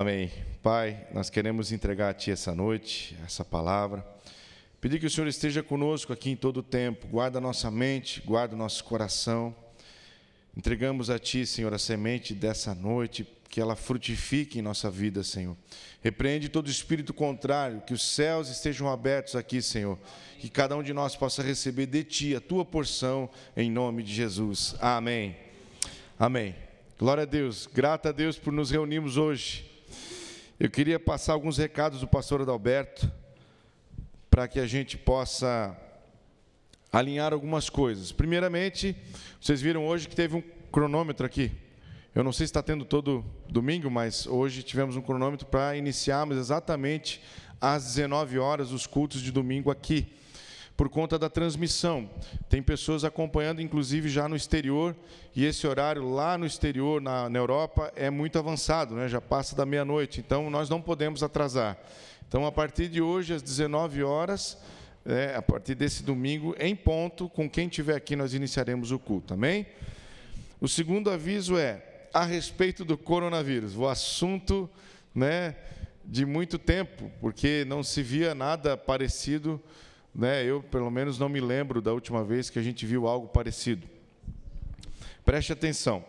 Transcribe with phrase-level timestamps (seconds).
[0.00, 0.30] Amém.
[0.62, 4.06] Pai, nós queremos entregar a Ti essa noite, essa palavra.
[4.80, 8.22] Pedir que o Senhor esteja conosco aqui em todo o tempo, guarda a nossa mente,
[8.24, 9.52] guarda o nosso coração.
[10.56, 15.56] Entregamos a Ti, Senhor, a semente dessa noite, que ela frutifique em nossa vida, Senhor.
[16.00, 19.98] Repreende todo espírito contrário, que os céus estejam abertos aqui, Senhor.
[20.38, 24.14] Que cada um de nós possa receber de Ti a Tua porção, em nome de
[24.14, 24.76] Jesus.
[24.80, 25.34] Amém.
[26.16, 26.54] Amém.
[26.96, 27.66] Glória a Deus.
[27.66, 29.66] Grata a Deus por nos reunirmos hoje.
[30.60, 33.08] Eu queria passar alguns recados do pastor Adalberto
[34.28, 35.76] para que a gente possa
[36.92, 38.10] alinhar algumas coisas.
[38.10, 38.96] Primeiramente,
[39.40, 41.52] vocês viram hoje que teve um cronômetro aqui.
[42.12, 46.36] Eu não sei se está tendo todo domingo, mas hoje tivemos um cronômetro para iniciarmos
[46.36, 47.22] exatamente
[47.60, 50.12] às 19 horas os cultos de domingo aqui,
[50.78, 52.08] por conta da transmissão.
[52.48, 54.94] Tem pessoas acompanhando, inclusive, já no exterior,
[55.34, 59.08] e esse horário lá no exterior, na, na Europa, é muito avançado, né?
[59.08, 61.76] já passa da meia-noite, então nós não podemos atrasar.
[62.28, 64.56] Então, a partir de hoje, às 19 horas,
[65.04, 69.34] é, a partir desse domingo, em ponto, com quem estiver aqui, nós iniciaremos o culto,
[69.34, 69.66] amém?
[70.60, 71.82] O segundo aviso é
[72.14, 74.70] a respeito do coronavírus, o assunto
[75.12, 75.56] né,
[76.04, 79.60] de muito tempo, porque não se via nada parecido,
[80.18, 83.28] né, eu pelo menos não me lembro da última vez que a gente viu algo
[83.28, 83.86] parecido.
[85.24, 86.04] Preste atenção.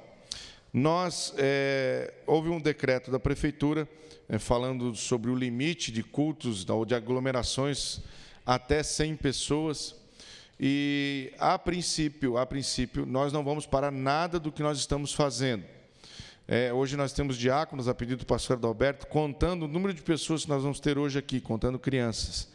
[0.73, 3.87] Nós, é, houve um decreto da prefeitura
[4.27, 8.01] é, falando sobre o limite de cultos ou de aglomerações
[8.43, 9.95] até 100 pessoas.
[10.59, 15.63] E a princípio, a princípio, nós não vamos parar nada do que nós estamos fazendo.
[16.47, 20.45] É, hoje nós temos diáconos, a pedido do pastor Adalberto, contando o número de pessoas
[20.45, 22.49] que nós vamos ter hoje aqui, contando crianças.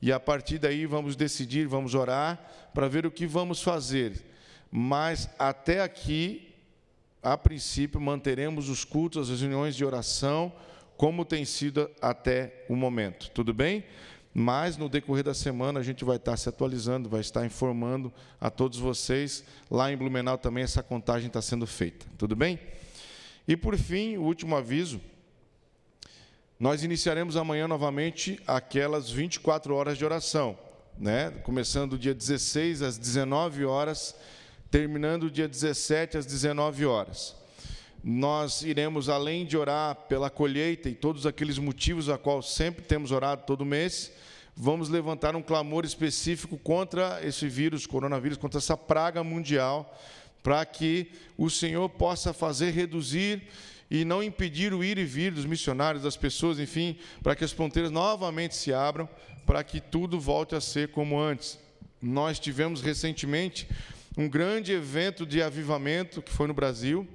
[0.00, 4.24] E a partir daí vamos decidir, vamos orar para ver o que vamos fazer.
[4.70, 6.54] Mas até aqui,
[7.22, 10.52] a princípio, manteremos os cultos, as reuniões de oração,
[10.96, 13.30] como tem sido até o momento.
[13.30, 13.84] Tudo bem?
[14.32, 18.50] Mas no decorrer da semana a gente vai estar se atualizando, vai estar informando a
[18.50, 19.42] todos vocês.
[19.70, 22.06] Lá em Blumenau também essa contagem está sendo feita.
[22.16, 22.58] Tudo bem?
[23.48, 25.00] E por fim, o último aviso.
[26.58, 30.58] Nós iniciaremos amanhã novamente aquelas 24 horas de oração,
[30.98, 31.30] né?
[31.42, 34.14] Começando o dia 16 às 19 horas,
[34.70, 37.38] terminando o dia 17 às 19 horas
[38.02, 43.10] nós iremos, além de orar pela colheita e todos aqueles motivos a qual sempre temos
[43.10, 44.12] orado todo mês,
[44.56, 49.98] vamos levantar um clamor específico contra esse vírus, coronavírus, contra essa praga mundial,
[50.42, 53.42] para que o Senhor possa fazer reduzir
[53.90, 57.52] e não impedir o ir e vir dos missionários, das pessoas, enfim, para que as
[57.52, 59.08] fronteiras novamente se abram,
[59.46, 61.58] para que tudo volte a ser como antes.
[62.00, 63.68] Nós tivemos recentemente
[64.16, 67.06] um grande evento de avivamento que foi no Brasil,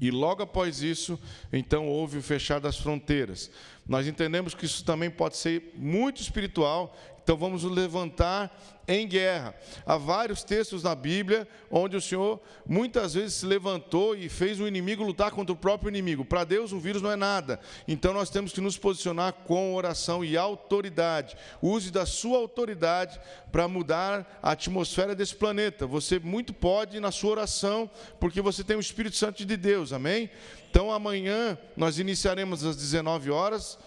[0.00, 1.20] e logo após isso,
[1.52, 3.50] então houve o fechar das fronteiras.
[3.86, 8.50] Nós entendemos que isso também pode ser muito espiritual, então vamos nos levantar
[8.88, 9.54] em guerra.
[9.86, 14.66] Há vários textos na Bíblia onde o Senhor muitas vezes se levantou e fez o
[14.66, 16.24] inimigo lutar contra o próprio inimigo.
[16.24, 17.60] Para Deus, um vírus não é nada.
[17.86, 21.36] Então nós temos que nos posicionar com oração e autoridade.
[21.62, 23.20] Use da sua autoridade
[23.52, 25.86] para mudar a atmosfera desse planeta.
[25.86, 27.88] Você muito pode na sua oração,
[28.18, 29.92] porque você tem o Espírito Santo de Deus.
[29.92, 30.30] Amém?
[30.68, 33.78] Então amanhã nós iniciaremos às 19 horas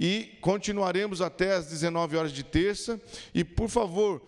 [0.00, 2.98] e continuaremos até às 19 horas de terça.
[3.34, 4.22] E, por favor,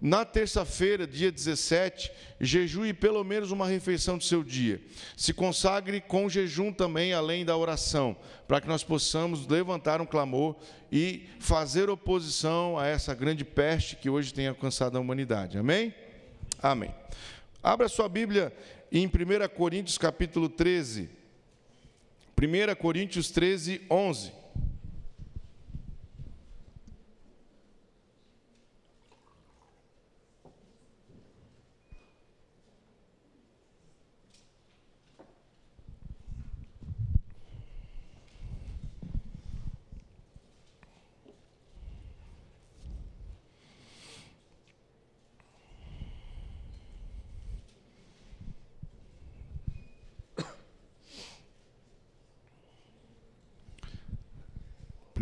[0.00, 4.80] na terça-feira, dia 17, jejue pelo menos uma refeição do seu dia.
[5.14, 8.16] Se consagre com jejum também, além da oração,
[8.46, 10.56] para que nós possamos levantar um clamor
[10.90, 15.58] e fazer oposição a essa grande peste que hoje tem alcançado a humanidade.
[15.58, 15.94] Amém?
[16.62, 16.94] Amém.
[17.62, 18.50] Abra sua Bíblia
[18.90, 19.10] em 1
[19.54, 21.10] Coríntios capítulo 13.
[22.40, 24.37] 1 Coríntios 13, 11.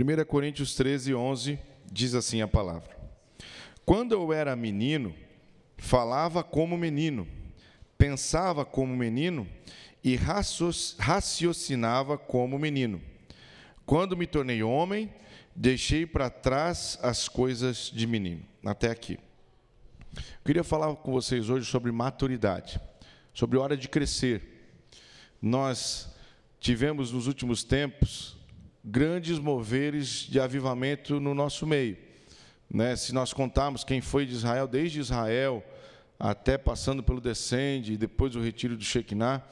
[0.06, 1.58] 1 Coríntios 13, 11
[1.90, 2.96] diz assim a palavra:
[3.84, 5.12] Quando eu era menino,
[5.76, 7.26] falava como menino,
[7.98, 9.48] pensava como menino
[10.04, 13.02] e raciocinava como menino.
[13.84, 15.12] Quando me tornei homem,
[15.56, 18.44] deixei para trás as coisas de menino.
[18.64, 19.18] Até aqui.
[20.14, 22.80] Eu queria falar com vocês hoje sobre maturidade,
[23.34, 24.70] sobre hora de crescer.
[25.42, 26.14] Nós
[26.60, 28.35] tivemos nos últimos tempos
[28.86, 31.96] grandes moveres de avivamento no nosso meio.
[32.70, 32.94] Né?
[32.94, 35.64] Se nós contarmos quem foi de Israel, desde Israel
[36.18, 39.42] até passando pelo Descende e depois o retiro do Shekinah,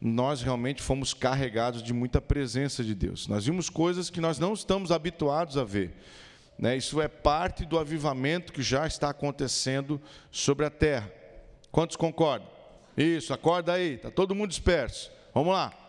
[0.00, 3.28] nós realmente fomos carregados de muita presença de Deus.
[3.28, 5.94] Nós vimos coisas que nós não estamos habituados a ver.
[6.58, 6.76] Né?
[6.76, 10.00] Isso é parte do avivamento que já está acontecendo
[10.32, 11.10] sobre a terra.
[11.70, 12.48] Quantos concordam?
[12.96, 15.12] Isso, acorda aí, está todo mundo disperso.
[15.32, 15.79] Vamos lá.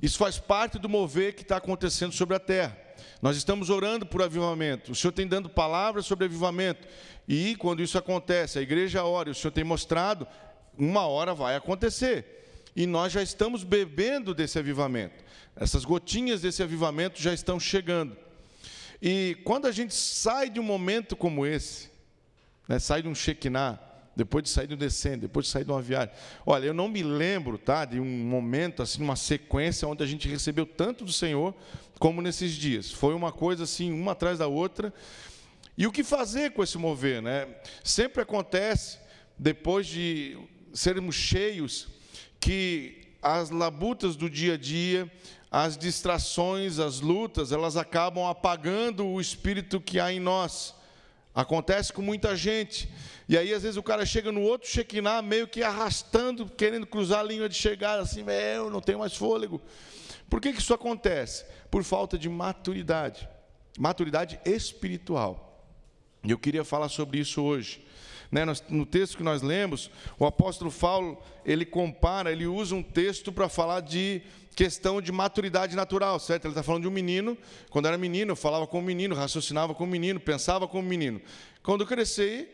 [0.00, 2.76] Isso faz parte do mover que está acontecendo sobre a terra.
[3.20, 4.92] Nós estamos orando por avivamento.
[4.92, 6.86] O Senhor tem dando palavras sobre avivamento.
[7.26, 10.26] E quando isso acontece, a igreja ora, o Senhor tem mostrado,
[10.76, 12.44] uma hora vai acontecer.
[12.74, 15.24] E nós já estamos bebendo desse avivamento.
[15.56, 18.16] Essas gotinhas desse avivamento já estão chegando.
[19.00, 21.90] E quando a gente sai de um momento como esse,
[22.68, 23.78] né, sai de um Shekinah,
[24.16, 26.14] depois de sair do descendo, depois de sair de uma viagem.
[26.46, 30.26] Olha, eu não me lembro, tá, de um momento assim, uma sequência onde a gente
[30.26, 31.54] recebeu tanto do Senhor
[31.98, 32.90] como nesses dias.
[32.90, 34.92] Foi uma coisa assim, uma atrás da outra.
[35.76, 37.46] E o que fazer com esse mover, né?
[37.84, 38.98] Sempre acontece
[39.38, 40.38] depois de
[40.72, 41.88] sermos cheios
[42.40, 45.12] que as labutas do dia a dia,
[45.50, 50.74] as distrações, as lutas, elas acabam apagando o espírito que há em nós.
[51.36, 52.88] Acontece com muita gente.
[53.28, 57.20] E aí, às vezes, o cara chega no outro Shekinah, meio que arrastando, querendo cruzar
[57.20, 58.24] a linha de chegada, assim,
[58.54, 59.60] eu não tenho mais fôlego.
[60.30, 61.44] Por que, que isso acontece?
[61.70, 63.28] Por falta de maturidade,
[63.78, 65.62] maturidade espiritual.
[66.24, 67.84] E eu queria falar sobre isso hoje.
[68.32, 73.30] Né, no texto que nós lemos, o apóstolo Paulo, ele compara, ele usa um texto
[73.30, 74.22] para falar de
[74.56, 76.46] questão de maturidade natural, certo?
[76.46, 77.36] Ele está falando de um menino,
[77.68, 81.20] quando era menino, eu falava como menino, raciocinava como menino, pensava como menino.
[81.62, 82.48] Quando eu cresci,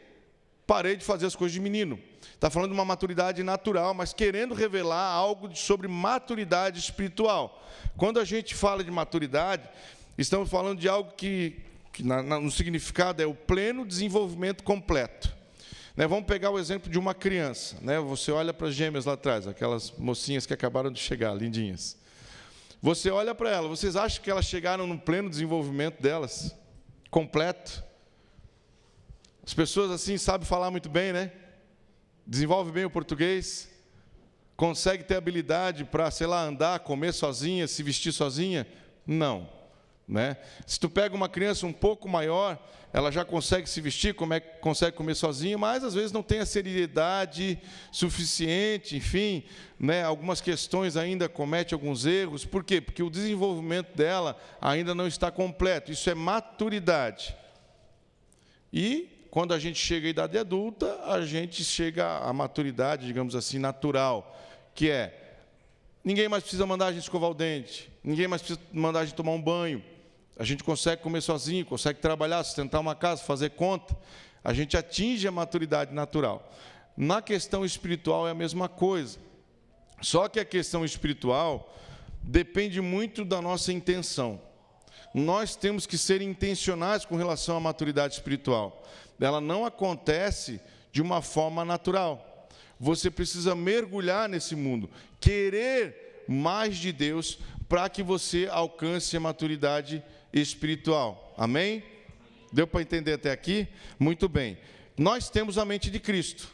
[0.66, 2.00] parei de fazer as coisas de menino.
[2.34, 7.64] Está falando de uma maturidade natural, mas querendo revelar algo sobre maturidade espiritual.
[7.96, 9.68] Quando a gente fala de maturidade,
[10.18, 11.60] estamos falando de algo que,
[11.92, 15.41] que na, na, no significado é o pleno desenvolvimento completo.
[15.96, 17.76] Né, vamos pegar o exemplo de uma criança.
[17.80, 21.96] Né, você olha para as gêmeas lá atrás, aquelas mocinhas que acabaram de chegar, lindinhas.
[22.80, 26.54] Você olha para elas, vocês acham que elas chegaram no pleno desenvolvimento delas?
[27.10, 27.84] Completo?
[29.44, 31.32] As pessoas assim sabem falar muito bem, né?
[32.26, 33.68] Desenvolve bem o português,
[34.56, 38.66] consegue ter habilidade para, sei lá, andar, comer sozinha, se vestir sozinha?
[39.06, 39.48] Não.
[40.06, 40.36] Né?
[40.66, 42.58] Se tu pega uma criança um pouco maior,
[42.92, 46.40] ela já consegue se vestir, como é, consegue comer sozinha, mas às vezes não tem
[46.40, 47.58] a seriedade
[47.90, 49.44] suficiente, enfim,
[49.80, 50.04] né?
[50.04, 52.44] algumas questões ainda comete alguns erros.
[52.44, 52.80] Por quê?
[52.80, 55.90] Porque o desenvolvimento dela ainda não está completo.
[55.90, 57.34] Isso é maturidade.
[58.70, 63.58] E quando a gente chega à idade adulta, a gente chega à maturidade, digamos assim,
[63.58, 64.38] natural,
[64.74, 65.38] que é
[66.04, 69.14] ninguém mais precisa mandar a gente escovar o dente, ninguém mais precisa mandar a gente
[69.14, 69.82] tomar um banho,
[70.38, 73.96] a gente consegue comer sozinho, consegue trabalhar, sustentar uma casa, fazer conta,
[74.42, 76.52] a gente atinge a maturidade natural.
[76.96, 79.18] Na questão espiritual é a mesma coisa.
[80.00, 81.74] Só que a questão espiritual
[82.22, 84.40] depende muito da nossa intenção.
[85.14, 88.82] Nós temos que ser intencionais com relação à maturidade espiritual
[89.24, 92.48] ela não acontece de uma forma natural.
[92.78, 94.90] Você precisa mergulhar nesse mundo,
[95.20, 97.38] querer mais de Deus
[97.68, 100.21] para que você alcance a maturidade espiritual.
[101.36, 101.82] Amém?
[102.52, 103.68] Deu para entender até aqui?
[103.98, 104.58] Muito bem.
[104.96, 106.48] Nós temos a mente de Cristo.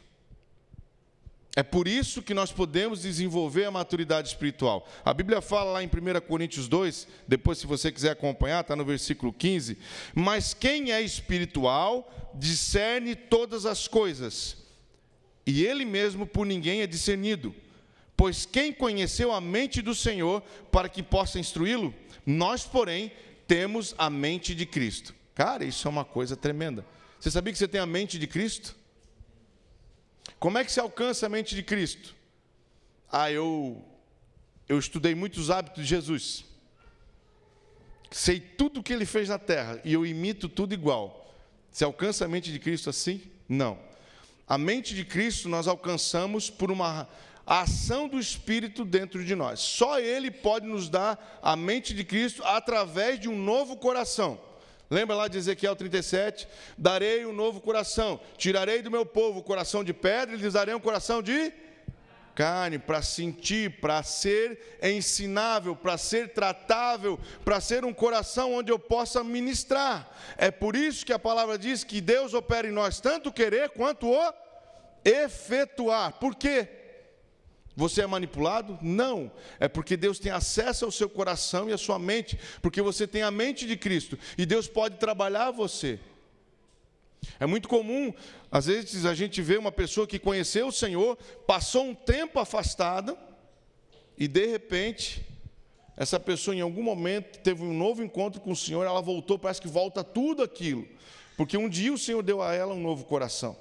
[1.57, 4.89] É por isso que nós podemos desenvolver a maturidade espiritual.
[5.05, 8.85] A Bíblia fala lá em 1 Coríntios 2, depois, se você quiser acompanhar, está no
[8.85, 9.77] versículo 15.
[10.15, 14.57] Mas quem é espiritual discerne todas as coisas,
[15.45, 17.53] e ele mesmo por ninguém é discernido.
[18.17, 21.93] Pois quem conheceu a mente do Senhor para que possa instruí-lo?
[22.25, 23.11] Nós, porém,
[23.49, 25.15] temos a mente de Cristo.
[25.35, 26.85] Cara, isso é uma coisa tremenda.
[27.19, 28.77] Você sabia que você tem a mente de Cristo?
[30.39, 32.15] Como é que se alcança a mente de Cristo?
[33.11, 33.83] Ah, eu,
[34.69, 36.45] eu estudei muitos hábitos de Jesus.
[38.11, 41.35] Sei tudo o que ele fez na terra e eu imito tudo igual.
[41.71, 43.23] Se alcança a mente de Cristo assim?
[43.49, 43.79] Não.
[44.47, 47.09] A mente de Cristo nós alcançamos por uma
[47.49, 49.61] ação do Espírito dentro de nós.
[49.61, 54.39] Só Ele pode nos dar a mente de Cristo através de um novo coração.
[54.91, 56.47] Lembra lá de Ezequiel 37?
[56.77, 60.75] Darei um novo coração, tirarei do meu povo o coração de pedra e lhes darei
[60.75, 61.53] um coração de
[62.35, 68.79] carne, para sentir, para ser ensinável, para ser tratável, para ser um coração onde eu
[68.79, 70.09] possa ministrar.
[70.37, 74.09] É por isso que a palavra diz que Deus opera em nós tanto querer quanto
[74.09, 74.35] o
[75.05, 76.13] efetuar.
[76.13, 76.78] Por quê?
[77.79, 78.77] Você é manipulado?
[78.83, 79.31] Não.
[79.61, 83.23] É porque Deus tem acesso ao seu coração e à sua mente, porque você tem
[83.23, 86.01] a mente de Cristo e Deus pode trabalhar você.
[87.39, 88.13] É muito comum,
[88.51, 91.17] às vezes, a gente vê uma pessoa que conheceu o Senhor,
[91.47, 93.17] passou um tempo afastada
[94.19, 95.25] e de repente
[95.97, 99.63] essa pessoa em algum momento teve um novo encontro com o Senhor, ela voltou, parece
[99.63, 100.85] que volta tudo aquilo,
[101.37, 103.57] porque um dia o Senhor deu a ela um novo coração.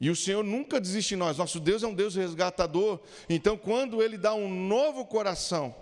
[0.00, 1.38] E o Senhor nunca desiste de nós.
[1.38, 3.00] Nosso Deus é um Deus resgatador.
[3.28, 5.74] Então, quando Ele dá um novo coração,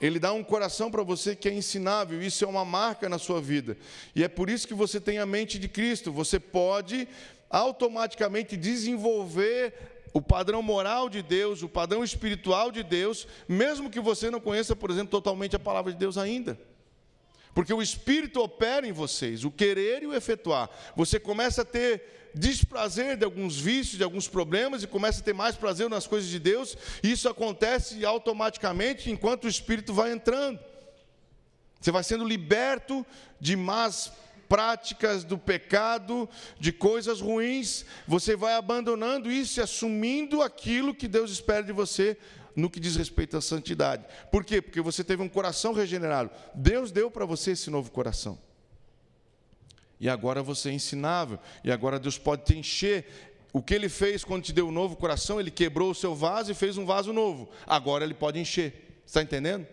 [0.00, 2.20] Ele dá um coração para você que é ensinável.
[2.20, 3.76] Isso é uma marca na sua vida.
[4.14, 6.12] E é por isso que você tem a mente de Cristo.
[6.12, 7.08] Você pode
[7.48, 9.74] automaticamente desenvolver
[10.12, 14.76] o padrão moral de Deus, o padrão espiritual de Deus, mesmo que você não conheça,
[14.76, 16.58] por exemplo, totalmente a palavra de Deus ainda.
[17.54, 20.70] Porque o Espírito opera em vocês, o querer e o efetuar.
[20.96, 25.32] Você começa a ter desprazer de alguns vícios, de alguns problemas, e começa a ter
[25.32, 26.76] mais prazer nas coisas de Deus.
[27.02, 30.58] Isso acontece automaticamente enquanto o Espírito vai entrando.
[31.80, 33.04] Você vai sendo liberto
[33.40, 34.12] de más
[34.48, 36.28] práticas do pecado,
[36.60, 42.18] de coisas ruins, você vai abandonando isso e assumindo aquilo que Deus espera de você
[42.54, 44.04] no que diz respeito à santidade.
[44.30, 44.60] Por quê?
[44.60, 46.30] Porque você teve um coração regenerado.
[46.54, 48.38] Deus deu para você esse novo coração.
[50.02, 53.06] E agora você é ensinável, e agora Deus pode te encher.
[53.52, 56.50] O que ele fez quando te deu um novo coração, ele quebrou o seu vaso
[56.50, 57.48] e fez um vaso novo.
[57.64, 59.00] Agora ele pode encher.
[59.06, 59.64] Está entendendo?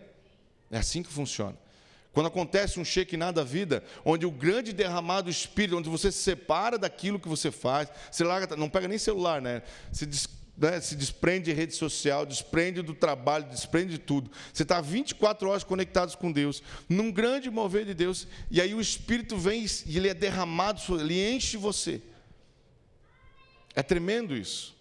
[0.70, 1.56] É assim que funciona.
[2.12, 6.78] Quando acontece um cheque nada vida, onde o grande derramado espírito, onde você se separa
[6.78, 9.62] daquilo que você faz, você larga, não pega nem celular, né?
[9.90, 10.28] Des,
[10.60, 10.80] né?
[10.80, 14.30] se desprende de rede social, desprende do trabalho, desprende de tudo.
[14.52, 18.80] Você está 24 horas conectados com Deus, num grande mover de Deus, e aí o
[18.80, 22.02] Espírito vem e ele é derramado, ele enche você.
[23.74, 24.79] É tremendo isso.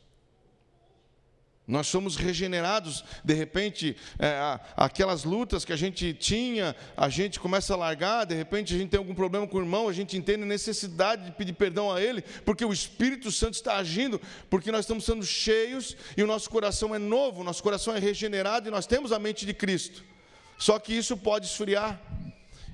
[1.70, 7.76] Nós somos regenerados, de repente, é, aquelas lutas que a gente tinha, a gente começa
[7.76, 10.42] a largar, de repente a gente tem algum problema com o irmão, a gente entende
[10.42, 14.80] a necessidade de pedir perdão a ele, porque o Espírito Santo está agindo, porque nós
[14.80, 18.72] estamos sendo cheios e o nosso coração é novo, o nosso coração é regenerado e
[18.72, 20.04] nós temos a mente de Cristo.
[20.58, 22.02] Só que isso pode esfriar.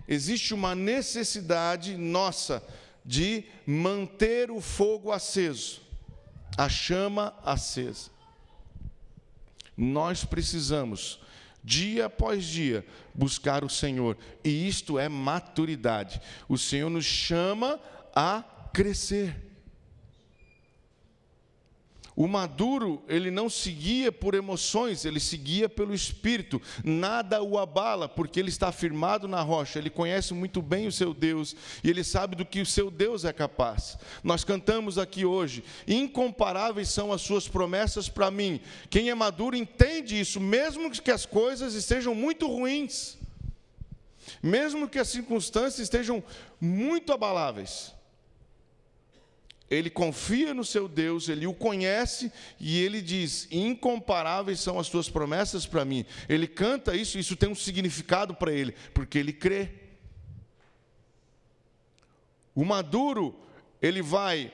[0.07, 2.63] Existe uma necessidade nossa
[3.03, 5.81] de manter o fogo aceso,
[6.57, 8.14] a chama acesa.
[9.77, 11.19] Nós precisamos,
[11.63, 16.21] dia após dia, buscar o Senhor, e isto é maturidade.
[16.47, 17.79] O Senhor nos chama
[18.15, 19.44] a crescer.
[22.15, 26.61] O maduro, ele não seguia por emoções, ele seguia pelo espírito.
[26.81, 29.79] Nada o abala, porque ele está firmado na rocha.
[29.79, 33.25] Ele conhece muito bem o seu Deus e ele sabe do que o seu Deus
[33.25, 33.97] é capaz.
[34.23, 38.61] Nós cantamos aqui hoje: incomparáveis são as suas promessas para mim.
[38.89, 43.17] Quem é maduro entende isso, mesmo que as coisas estejam muito ruins,
[44.41, 46.23] mesmo que as circunstâncias estejam
[46.61, 47.94] muito abaláveis
[49.69, 55.09] ele confia no seu Deus, ele o conhece e ele diz: Incomparáveis são as tuas
[55.09, 56.05] promessas para mim.
[56.29, 59.69] Ele canta isso, isso tem um significado para ele, porque ele crê.
[62.53, 63.35] O maduro,
[63.81, 64.51] ele vai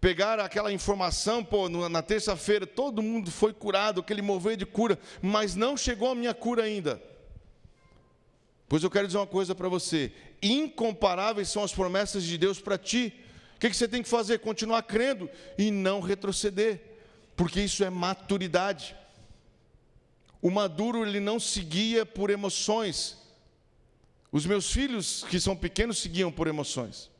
[0.00, 5.54] pegar aquela informação, pô, na terça-feira todo mundo foi curado, aquele mover de cura, mas
[5.54, 7.02] não chegou a minha cura ainda.
[8.68, 10.12] Pois eu quero dizer uma coisa para você:
[10.42, 13.14] incomparáveis são as promessas de Deus para ti.
[13.58, 14.38] O que você tem que fazer?
[14.38, 16.80] Continuar crendo e não retroceder,
[17.34, 18.94] porque isso é maturidade.
[20.40, 23.18] O maduro ele não seguia por emoções.
[24.30, 27.10] Os meus filhos que são pequenos seguiam por emoções.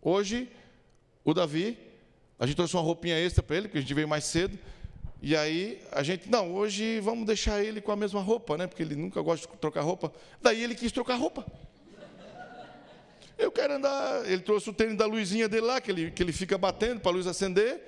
[0.00, 0.50] Hoje,
[1.22, 1.76] o Davi,
[2.38, 4.58] a gente trouxe uma roupinha extra para ele, porque a gente veio mais cedo.
[5.20, 8.66] E aí a gente, não, hoje vamos deixar ele com a mesma roupa, né?
[8.66, 10.10] Porque ele nunca gosta de trocar roupa.
[10.40, 11.44] Daí ele quis trocar roupa.
[13.40, 14.30] Eu quero andar.
[14.30, 17.10] Ele trouxe o tênis da luzinha dele lá, que ele, que ele fica batendo para
[17.10, 17.82] a luz acender.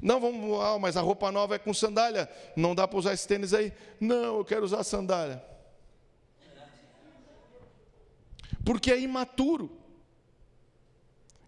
[0.00, 2.30] Não, vamos, ah, mas a roupa nova é com sandália.
[2.54, 3.72] Não dá para usar esse tênis aí.
[3.98, 5.42] Não, eu quero usar sandália.
[8.64, 9.76] Porque é imaturo.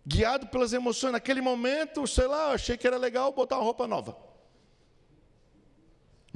[0.05, 1.13] Guiado pelas emoções.
[1.13, 4.26] Naquele momento, sei lá, achei que era legal botar uma roupa nova.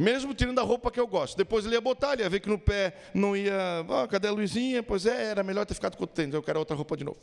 [0.00, 1.36] Mesmo tirando a roupa que eu gosto.
[1.36, 3.84] Depois ele ia botar, ele ia ver que no pé não ia.
[4.08, 4.82] Cadê a luzinha?
[4.82, 7.20] Pois é, era melhor ter ficado com o tênis, eu quero outra roupa de novo.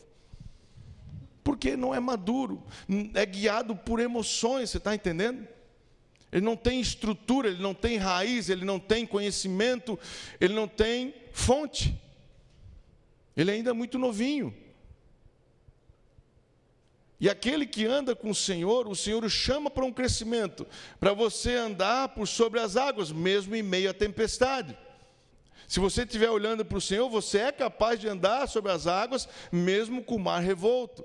[1.43, 2.63] Porque não é maduro,
[3.15, 5.47] é guiado por emoções, você está entendendo?
[6.31, 9.97] Ele não tem estrutura, ele não tem raiz, ele não tem conhecimento,
[10.39, 11.99] ele não tem fonte.
[13.35, 14.53] Ele ainda é muito novinho.
[17.19, 20.67] E aquele que anda com o Senhor, o Senhor o chama para um crescimento,
[20.99, 24.77] para você andar por sobre as águas, mesmo em meio à tempestade.
[25.67, 29.27] Se você estiver olhando para o Senhor, você é capaz de andar sobre as águas,
[29.51, 31.03] mesmo com o mar revolto.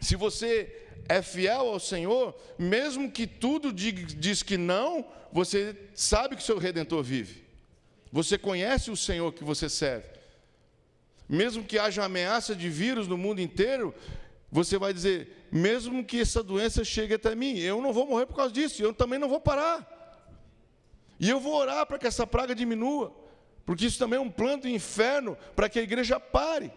[0.00, 6.42] Se você é fiel ao Senhor, mesmo que tudo diz que não, você sabe que
[6.42, 7.44] o seu redentor vive.
[8.10, 10.08] Você conhece o Senhor que você serve.
[11.28, 13.94] Mesmo que haja ameaça de vírus no mundo inteiro,
[14.52, 18.36] você vai dizer: mesmo que essa doença chegue até mim, eu não vou morrer por
[18.36, 19.88] causa disso, eu também não vou parar.
[21.18, 23.16] E eu vou orar para que essa praga diminua,
[23.64, 26.70] porque isso também é um plano do inferno para que a igreja pare.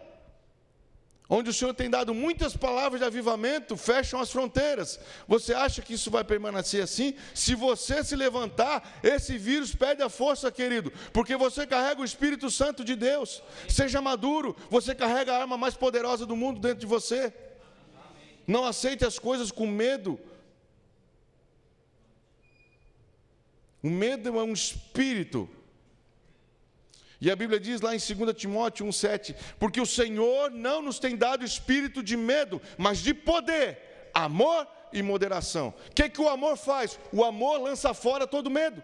[1.27, 4.99] Onde o Senhor tem dado muitas palavras de avivamento, fecham as fronteiras.
[5.27, 7.15] Você acha que isso vai permanecer assim?
[7.33, 12.51] Se você se levantar, esse vírus perde a força, querido, porque você carrega o Espírito
[12.51, 13.41] Santo de Deus.
[13.67, 17.33] Seja maduro, você carrega a arma mais poderosa do mundo dentro de você.
[18.47, 20.19] Não aceite as coisas com medo.
[23.81, 25.49] O medo é um espírito.
[27.19, 31.15] E a Bíblia diz lá em 2 Timóteo 1,7: Porque o Senhor não nos tem
[31.15, 35.73] dado espírito de medo, mas de poder, amor e moderação.
[35.89, 36.99] O que, que o amor faz?
[37.11, 38.81] O amor lança fora todo medo.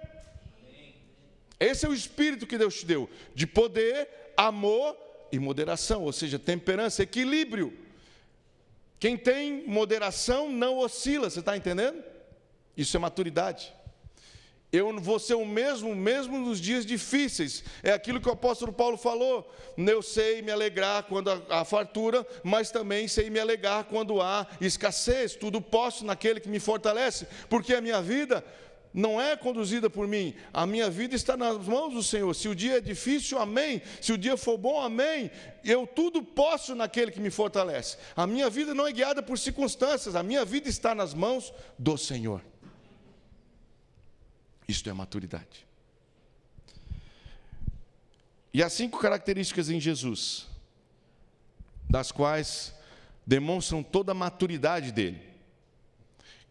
[1.60, 4.98] Esse é o espírito que Deus te deu: de poder, amor
[5.32, 7.78] e moderação, ou seja, temperança, equilíbrio.
[9.02, 12.04] Quem tem moderação não oscila, você está entendendo?
[12.78, 13.74] Isso é maturidade.
[14.72, 17.64] Eu vou ser o mesmo, mesmo nos dias difíceis.
[17.82, 19.52] É aquilo que o apóstolo Paulo falou.
[19.76, 25.34] Eu sei me alegrar quando há fartura, mas também sei me alegrar quando há escassez.
[25.34, 28.46] Tudo posso naquele que me fortalece, porque a minha vida
[28.94, 32.34] não é conduzida por mim, a minha vida está nas mãos do Senhor.
[32.34, 33.82] Se o dia é difícil, amém.
[34.02, 35.32] Se o dia for bom, amém.
[35.64, 37.98] Eu tudo posso naquele que me fortalece.
[38.16, 41.98] A minha vida não é guiada por circunstâncias, a minha vida está nas mãos do
[41.98, 42.42] Senhor.
[44.68, 45.66] Isto é maturidade.
[48.54, 50.48] E as cinco características em Jesus,
[51.90, 52.74] das quais
[53.26, 55.22] demonstram toda a maturidade dele,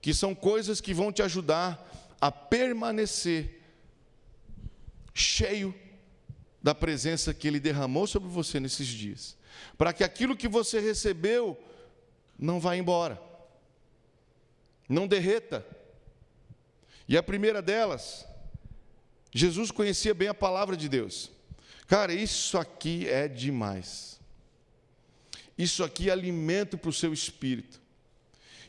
[0.00, 3.60] que são coisas que vão te ajudar a permanecer
[5.14, 5.74] cheio
[6.62, 9.36] da presença que Ele derramou sobre você nesses dias,
[9.78, 11.58] para que aquilo que você recebeu
[12.38, 13.20] não vá embora,
[14.88, 15.66] não derreta.
[17.08, 18.26] E a primeira delas,
[19.32, 21.30] Jesus conhecia bem a palavra de Deus.
[21.86, 24.20] Cara, isso aqui é demais.
[25.58, 27.80] Isso aqui é alimento para o seu espírito.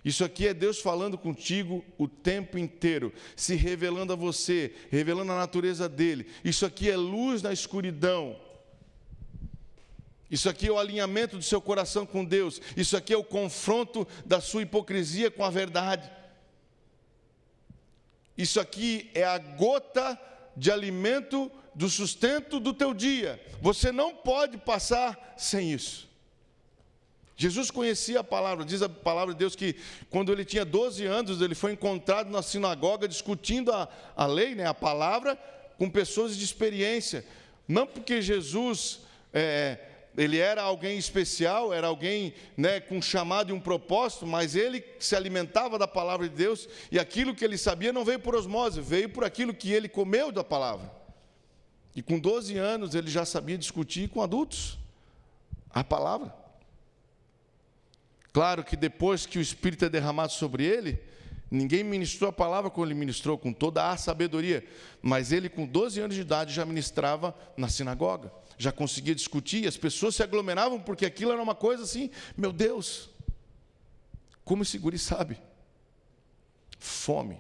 [0.04, 5.38] Isso aqui é Deus falando contigo o tempo inteiro, se revelando a você, revelando a
[5.38, 6.28] natureza dele.
[6.44, 8.36] Isso aqui é luz na escuridão.
[10.30, 12.60] Isso aqui é o alinhamento do seu coração com Deus.
[12.76, 16.10] Isso aqui é o confronto da sua hipocrisia com a verdade.
[18.36, 20.20] Isso aqui é a gota
[20.58, 23.40] de alimento do sustento do teu dia.
[23.62, 26.11] Você não pode passar sem isso.
[27.42, 29.76] Jesus conhecia a palavra, diz a palavra de Deus que
[30.12, 34.68] quando ele tinha 12 anos, ele foi encontrado na sinagoga discutindo a, a lei, né,
[34.68, 35.36] a palavra,
[35.76, 37.26] com pessoas de experiência.
[37.68, 39.00] Não porque Jesus
[39.34, 39.80] é,
[40.16, 45.16] ele era alguém especial, era alguém né, com chamado e um propósito, mas ele se
[45.16, 49.10] alimentava da palavra de Deus e aquilo que ele sabia não veio por osmose, veio
[49.10, 50.92] por aquilo que ele comeu da palavra.
[51.96, 54.78] E com 12 anos ele já sabia discutir com adultos
[55.72, 56.41] a palavra.
[58.34, 61.02] Claro que depois que o Espírito é derramado sobre ele,
[61.50, 64.66] ninguém ministrou a palavra como ele ministrou, com toda a sabedoria,
[65.02, 69.76] mas ele, com 12 anos de idade, já ministrava na sinagoga, já conseguia discutir, as
[69.76, 73.10] pessoas se aglomeravam porque aquilo era uma coisa assim, meu Deus,
[74.46, 75.38] como esse guri sabe?
[76.80, 77.38] Fome.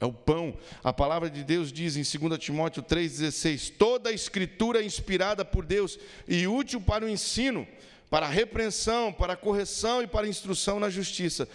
[0.00, 0.58] É o pão.
[0.82, 5.64] A palavra de Deus diz em 2 Timóteo 3,16: toda a escritura é inspirada por
[5.64, 7.64] Deus e útil para o ensino
[8.12, 11.48] para repreensão, para correção e para instrução na justiça,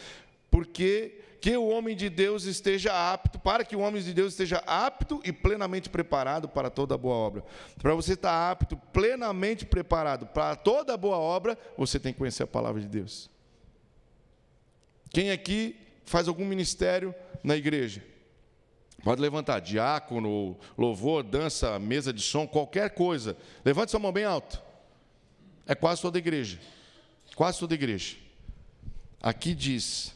[0.49, 4.63] porque que o homem de Deus esteja apto, para que o homem de Deus esteja
[4.65, 7.43] apto e plenamente preparado para toda boa obra.
[7.79, 12.47] Para você estar apto, plenamente preparado para toda boa obra, você tem que conhecer a
[12.47, 13.29] palavra de Deus.
[15.11, 18.03] Quem aqui faz algum ministério na igreja?
[19.03, 23.37] Pode levantar, diácono, louvor, dança, mesa de som, qualquer coisa.
[23.63, 24.65] Levante sua mão bem alto.
[25.67, 26.59] É quase toda igreja.
[27.35, 28.15] Quase toda igreja.
[29.21, 30.15] Aqui diz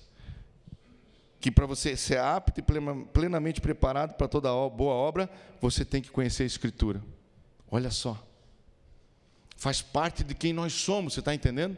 [1.40, 2.64] que para você ser apto e
[3.12, 7.04] plenamente preparado para toda boa obra, você tem que conhecer a Escritura.
[7.70, 8.18] Olha só.
[9.58, 11.78] Faz parte de quem nós somos, você está entendendo?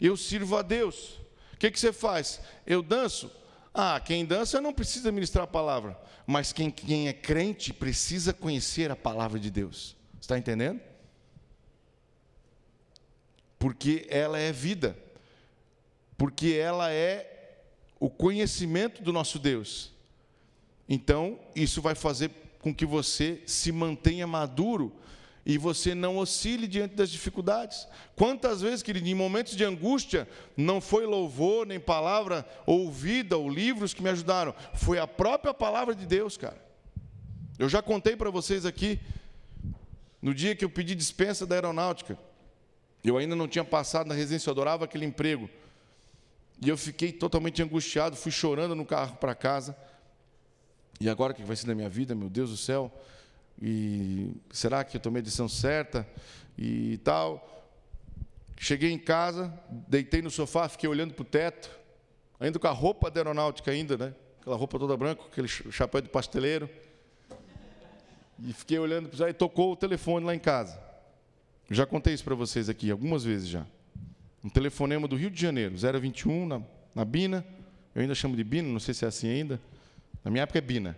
[0.00, 1.20] Eu sirvo a Deus.
[1.52, 2.40] O que, que você faz?
[2.66, 3.30] Eu danço.
[3.72, 8.90] Ah, quem dança não precisa ministrar a palavra, mas quem, quem é crente precisa conhecer
[8.90, 9.96] a palavra de Deus.
[10.20, 10.80] Está entendendo?
[13.64, 14.94] Porque ela é vida,
[16.18, 17.62] porque ela é
[17.98, 19.90] o conhecimento do nosso Deus.
[20.86, 24.94] Então, isso vai fazer com que você se mantenha maduro
[25.46, 27.88] e você não oscile diante das dificuldades.
[28.14, 33.94] Quantas vezes, querido, em momentos de angústia, não foi louvor, nem palavra ouvida ou livros
[33.94, 36.62] que me ajudaram, foi a própria palavra de Deus, cara.
[37.58, 39.00] Eu já contei para vocês aqui,
[40.20, 42.18] no dia que eu pedi dispensa da aeronáutica,
[43.08, 45.48] eu ainda não tinha passado na residência, eu adorava aquele emprego.
[46.60, 49.76] E eu fiquei totalmente angustiado, fui chorando no carro para casa.
[51.00, 52.90] E agora o que vai ser da minha vida, meu Deus do céu?
[53.60, 56.08] E será que eu tomei a decisão certa?
[56.56, 57.50] E tal.
[58.56, 61.70] Cheguei em casa, deitei no sofá, fiquei olhando para o teto,
[62.38, 64.14] ainda com a roupa da aeronáutica ainda, né?
[64.40, 66.70] Aquela roupa toda branca, aquele chapéu de pasteleiro.
[68.38, 70.78] E fiquei olhando para e tocou o telefone lá em casa.
[71.70, 73.66] Já contei isso para vocês aqui algumas vezes já.
[74.42, 76.62] Um telefonema do Rio de Janeiro, 021 na,
[76.94, 77.44] na Bina.
[77.94, 79.60] Eu ainda chamo de Bina, não sei se é assim ainda.
[80.22, 80.96] Na minha época é Bina.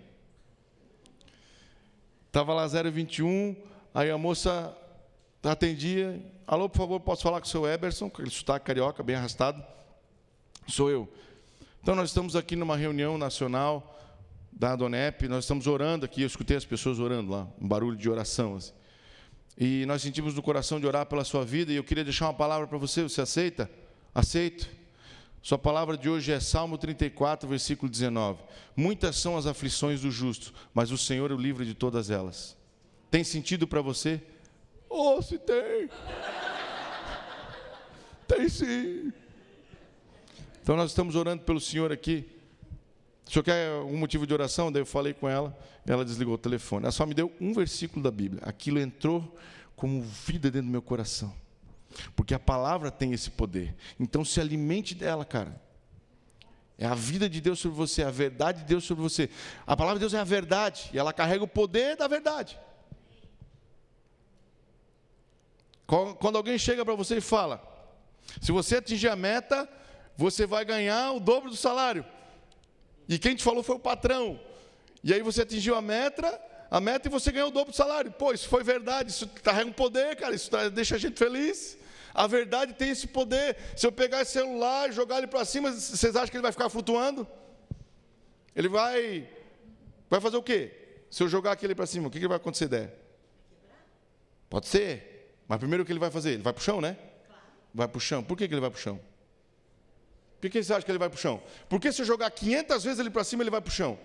[2.27, 3.57] Estava lá 021,
[3.95, 4.77] aí a moça
[5.43, 6.21] atendia.
[6.47, 9.65] Alô, por favor, posso falar com o seu Eberson, com aquele sotaque carioca, bem arrastado?
[10.67, 11.09] Sou eu.
[11.81, 13.97] Então, nós estamos aqui numa reunião nacional
[14.53, 18.11] da Adonep, nós estamos orando aqui, eu escutei as pessoas orando lá, um barulho de
[18.11, 18.57] oração.
[18.57, 18.73] Assim.
[19.59, 22.35] E nós sentimos no coração de orar pela sua vida, e eu queria deixar uma
[22.35, 23.71] palavra para você, você aceita?
[24.15, 24.69] Aceito.
[25.41, 28.43] Sua palavra de hoje é Salmo 34, versículo 19.
[28.77, 32.57] Muitas são as aflições do justo, mas o Senhor o livra de todas elas.
[33.11, 34.21] Tem sentido para você?
[34.91, 35.89] Oh, se tem.
[38.27, 39.13] tem sim.
[40.61, 42.29] Então nós estamos orando pelo Senhor aqui.
[43.27, 44.71] O senhor quer um motivo de oração?
[44.71, 46.85] Daí eu falei com ela, ela desligou o telefone.
[46.85, 48.41] Ela só me deu um versículo da Bíblia.
[48.45, 49.37] Aquilo entrou
[49.75, 51.35] como vida dentro do meu coração.
[52.15, 53.75] Porque a palavra tem esse poder.
[53.99, 55.61] Então se alimente dela, cara.
[56.79, 59.31] É a vida de Deus sobre você, é a verdade de Deus sobre você.
[59.67, 62.59] A palavra de Deus é a verdade, e ela carrega o poder da verdade.
[65.87, 67.63] Quando alguém chega para você e fala:
[68.43, 69.67] se você atingir a meta,
[70.17, 72.05] você vai ganhar o dobro do salário.
[73.09, 74.41] E quem te falou foi o patrão.
[75.03, 76.41] E aí você atingiu a meta,
[76.71, 78.11] a meta e você ganhou o dobro do salário.
[78.11, 81.79] Pô, isso foi verdade, isso carrega um poder, cara, isso deixa a gente feliz.
[82.13, 83.57] A verdade tem esse poder.
[83.77, 86.53] Se eu pegar esse celular e jogar ele para cima, vocês acham que ele vai
[86.53, 87.27] ficar flutuando?
[88.55, 89.29] Ele vai.
[90.09, 90.73] Vai fazer o quê?
[91.11, 92.91] Se eu jogar aquele para cima, o que, que vai acontecer?
[94.49, 95.37] Pode ser.
[95.47, 96.33] Mas primeiro o que ele vai fazer?
[96.33, 96.97] Ele vai para o chão, né?
[97.75, 98.23] Vai para o chão.
[98.23, 98.99] Por que, que ele vai para o chão?
[100.47, 101.43] Por que você acha que ele vai para o chão?
[101.69, 103.99] Porque se eu jogar 500 vezes ele para cima, ele vai para o chão?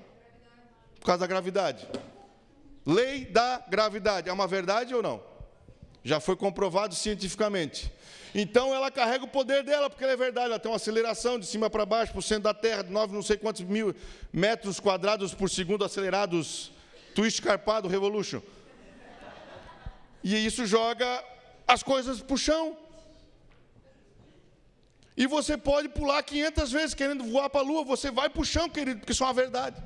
[1.00, 1.88] Por causa da gravidade.
[2.86, 4.28] Lei da gravidade.
[4.28, 5.22] É uma verdade ou não?
[6.04, 7.92] Já foi comprovado cientificamente.
[8.34, 11.46] Então ela carrega o poder dela, porque ela é verdade, ela tem uma aceleração de
[11.46, 13.94] cima para baixo, por centro da Terra, de 9 não sei quantos mil
[14.34, 16.72] metros quadrados por segundo acelerados,
[17.14, 18.42] twist carpado, revolution.
[20.24, 21.24] E isso joga
[21.68, 22.78] as coisas para o chão.
[25.22, 28.44] E você pode pular 500 vezes querendo voar para a lua, você vai para o
[28.44, 29.80] chão, querido, porque isso é uma verdade.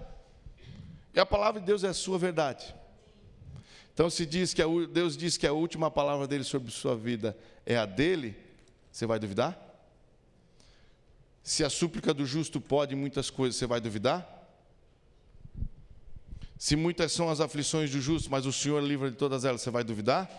[1.13, 2.73] E a palavra de Deus é a sua verdade.
[3.93, 7.37] Então, se diz que a, Deus diz que a última palavra dele sobre sua vida
[7.65, 8.33] é a dele,
[8.89, 9.59] você vai duvidar?
[11.43, 14.25] Se a súplica do justo pode muitas coisas, você vai duvidar?
[16.57, 19.69] Se muitas são as aflições do justo, mas o Senhor livra de todas elas, você
[19.69, 20.31] vai duvidar?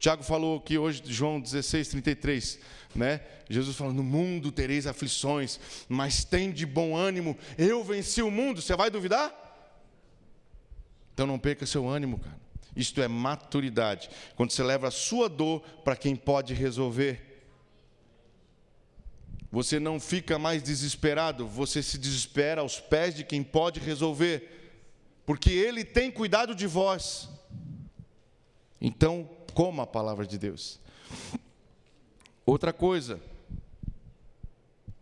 [0.00, 2.58] Tiago falou aqui hoje, João 16, 33,
[2.94, 3.20] né?
[3.50, 5.60] Jesus falou: No mundo tereis aflições,
[5.90, 9.30] mas tem de bom ânimo, eu venci o mundo, você vai duvidar?
[11.12, 12.40] Então não perca seu ânimo, cara.
[12.74, 14.08] Isto é maturidade.
[14.36, 17.26] Quando você leva a sua dor para quem pode resolver.
[19.52, 24.80] Você não fica mais desesperado, você se desespera aos pés de quem pode resolver,
[25.26, 27.28] porque Ele tem cuidado de vós.
[28.80, 30.80] Então, coma a palavra de Deus.
[32.46, 33.20] Outra coisa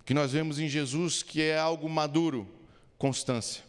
[0.05, 2.49] que nós vemos em Jesus que é algo maduro,
[2.97, 3.63] constância.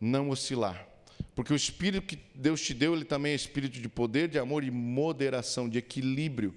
[0.00, 0.88] Não oscilar.
[1.34, 4.64] Porque o espírito que Deus te deu, ele também é espírito de poder, de amor
[4.64, 6.54] e moderação, de equilíbrio,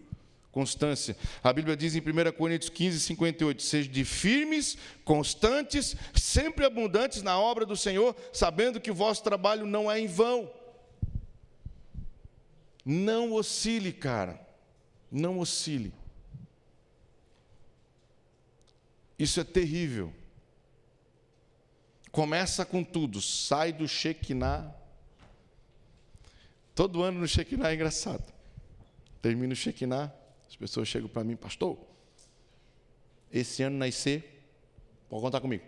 [0.51, 1.15] constância.
[1.43, 7.37] A Bíblia diz em 1 Coríntios 15, 58: Sejam de firmes, constantes, sempre abundantes na
[7.39, 10.49] obra do Senhor, sabendo que o vosso trabalho não é em vão.
[12.85, 14.39] Não oscile, cara.
[15.11, 15.91] Não oscile.
[19.17, 20.13] Isso é terrível.
[22.11, 24.73] Começa com tudo, sai do Shekinah.
[26.75, 28.33] Todo ano no Shekinah é engraçado.
[29.21, 30.13] Termina o Shekinah,
[30.47, 31.77] as pessoas chegam para mim, pastor,
[33.31, 34.45] esse ano nascer,
[35.09, 35.65] pode contar comigo.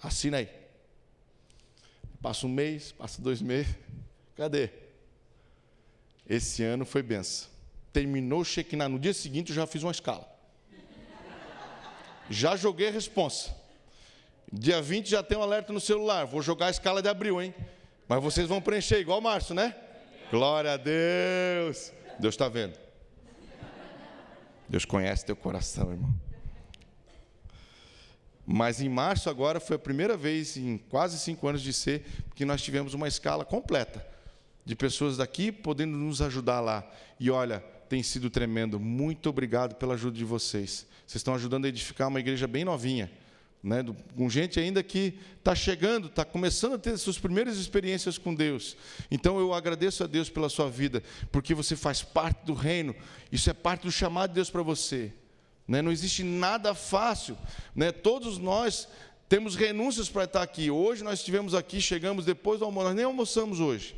[0.00, 0.48] Assina aí.
[2.22, 3.74] Passa um mês, passa dois meses,
[4.36, 4.83] cadê?
[6.28, 7.48] Esse ano foi benção.
[7.92, 10.28] Terminou o Shekinah, no dia seguinte eu já fiz uma escala.
[12.30, 13.54] Já joguei a responsa.
[14.50, 16.24] Dia 20 já tem um alerta no celular.
[16.24, 17.54] Vou jogar a escala de abril, hein?
[18.08, 19.76] Mas vocês vão preencher igual março, né?
[20.30, 21.92] Glória a Deus.
[22.18, 22.78] Deus está vendo.
[24.68, 26.14] Deus conhece teu coração, irmão.
[28.46, 32.44] Mas em março agora foi a primeira vez em quase cinco anos de ser que
[32.44, 34.13] nós tivemos uma escala completa
[34.64, 36.88] de pessoas daqui podendo nos ajudar lá.
[37.20, 38.80] E olha, tem sido tremendo.
[38.80, 40.86] Muito obrigado pela ajuda de vocês.
[41.06, 43.10] Vocês estão ajudando a edificar uma igreja bem novinha.
[43.62, 43.82] Né,
[44.14, 48.76] com gente ainda que está chegando, está começando a ter suas primeiras experiências com Deus.
[49.10, 52.94] Então eu agradeço a Deus pela sua vida, porque você faz parte do reino,
[53.32, 55.14] isso é parte do chamado de Deus para você.
[55.66, 55.80] Né?
[55.80, 57.38] Não existe nada fácil.
[57.74, 57.90] Né?
[57.90, 58.86] Todos nós
[59.30, 60.70] temos renúncias para estar aqui.
[60.70, 63.94] Hoje nós estivemos aqui, chegamos depois do almoço, nós nem almoçamos hoje.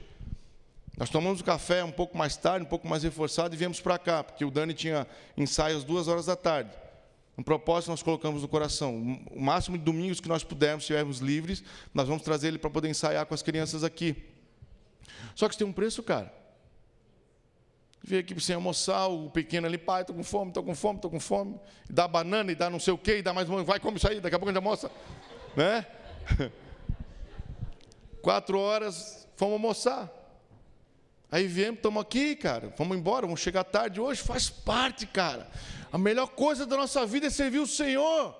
[0.97, 3.99] Nós tomamos o café um pouco mais tarde, um pouco mais reforçado e viemos para
[3.99, 5.07] cá, porque o Dani tinha
[5.37, 6.71] ensaio às duas horas da tarde.
[7.37, 9.21] Um propósito nós colocamos no coração.
[9.31, 12.89] O máximo de domingos que nós pudermos, estivermos livres, nós vamos trazer ele para poder
[12.89, 14.17] ensaiar com as crianças aqui.
[15.35, 16.33] Só que isso tem um preço, cara.
[18.03, 21.11] Vem aqui sem almoçar, o pequeno ali, pai, estou com fome, estou com fome, estou
[21.11, 21.61] com fome.
[21.91, 23.99] E dá banana, e dá não sei o quê, e dá mais uma, vai, come
[23.99, 24.91] isso aí, daqui a pouco a gente almoça.
[25.57, 25.87] Né?
[28.21, 30.16] Quatro horas, fomos almoçar.
[31.31, 35.51] Aí viemos, estamos aqui, cara, vamos embora, vamos chegar tarde hoje, faz parte, cara.
[35.91, 38.35] A melhor coisa da nossa vida é servir o Senhor.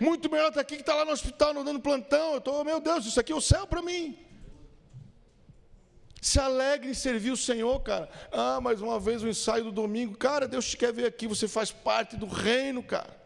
[0.00, 2.32] Muito melhor estar aqui que estar lá no hospital, não dando plantão.
[2.32, 4.18] Eu estou, meu Deus, isso aqui é o céu para mim.
[6.20, 8.08] Se alegre em servir o Senhor, cara.
[8.32, 10.16] Ah, mais uma vez o ensaio do domingo.
[10.16, 13.16] Cara, Deus te quer ver aqui, você faz parte do reino, cara.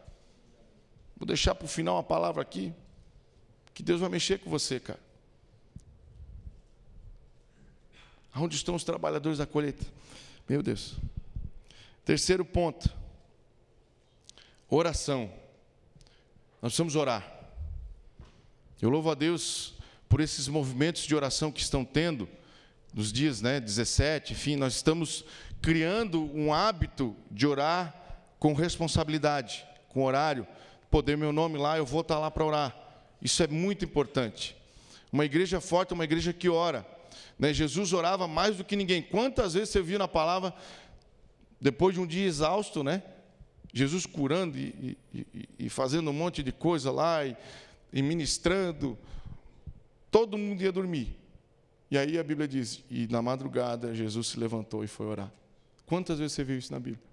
[1.17, 2.71] Vou deixar para o final uma palavra aqui.
[3.73, 4.99] Que Deus vai mexer com você, cara.
[8.35, 9.85] Onde estão os trabalhadores da colheita?
[10.47, 10.95] Meu Deus.
[12.05, 12.89] Terceiro ponto.
[14.69, 15.31] Oração.
[16.61, 17.29] Nós precisamos orar.
[18.81, 19.75] Eu louvo a Deus
[20.07, 22.27] por esses movimentos de oração que estão tendo
[22.93, 25.23] nos dias né, 17, enfim, nós estamos
[25.61, 27.95] criando um hábito de orar
[28.37, 30.45] com responsabilidade, com horário.
[30.89, 32.75] Poder meu nome lá, eu vou estar lá para orar.
[33.21, 34.55] Isso é muito importante.
[35.11, 36.85] Uma igreja forte é uma igreja que ora.
[37.41, 37.51] Né?
[37.51, 39.01] Jesus orava mais do que ninguém.
[39.01, 40.53] Quantas vezes você viu na palavra,
[41.59, 43.01] depois de um dia exausto, né?
[43.73, 47.35] Jesus curando e, e, e fazendo um monte de coisa lá, e,
[47.91, 48.95] e ministrando,
[50.11, 51.17] todo mundo ia dormir.
[51.89, 55.31] E aí a Bíblia diz: e na madrugada Jesus se levantou e foi orar.
[55.87, 57.03] Quantas vezes você viu isso na Bíblia?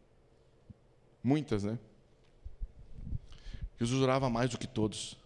[1.25, 1.79] Muitas, né?
[3.81, 5.17] Jesus orava mais do que todos.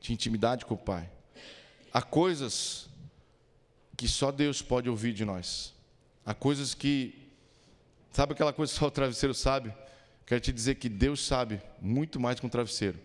[0.00, 1.08] Tinha intimidade com o Pai.
[1.92, 2.90] Há coisas
[4.02, 5.72] que só Deus pode ouvir de nós.
[6.26, 7.14] Há coisas que.
[8.10, 9.72] Sabe aquela coisa que só o travesseiro sabe?
[10.26, 12.98] Quero te dizer que Deus sabe muito mais que um travesseiro.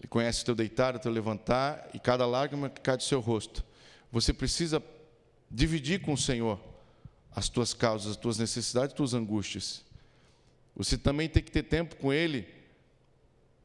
[0.00, 3.20] Ele conhece o teu deitar, o teu levantar e cada lágrima que cai do seu
[3.20, 3.62] rosto.
[4.10, 4.82] Você precisa
[5.50, 6.58] dividir com o Senhor
[7.30, 9.84] as tuas causas, as tuas necessidades, as tuas angústias.
[10.74, 12.48] Você também tem que ter tempo com Ele,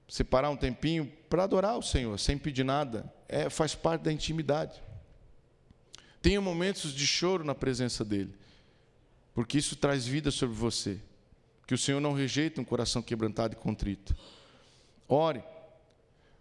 [0.05, 3.09] separar um tempinho para adorar o Senhor, sem pedir nada.
[3.29, 4.90] É, faz parte da intimidade.
[6.21, 8.33] Tenha momentos de choro na presença dEle,
[9.33, 10.99] porque isso traz vida sobre você.
[11.65, 14.15] Que o Senhor não rejeita um coração quebrantado e contrito.
[15.07, 15.41] Ore.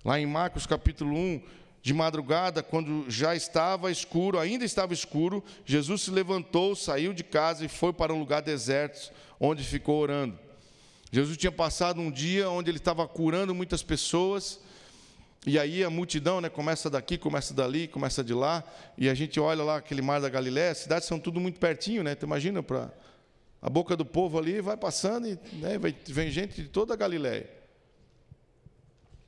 [0.05, 1.43] Lá em Marcos capítulo 1,
[1.83, 7.65] de madrugada, quando já estava escuro, ainda estava escuro, Jesus se levantou, saiu de casa
[7.65, 10.39] e foi para um lugar deserto, onde ficou orando.
[11.11, 14.61] Jesus tinha passado um dia onde ele estava curando muitas pessoas,
[15.47, 18.63] e aí a multidão né, começa daqui, começa dali, começa de lá,
[18.99, 22.03] e a gente olha lá aquele mar da Galiléia, as cidades são tudo muito pertinho,
[22.03, 22.15] né?
[22.15, 22.91] Tu imagina para
[23.63, 27.49] a boca do povo ali, vai passando e né, vem gente de toda a Galiléia.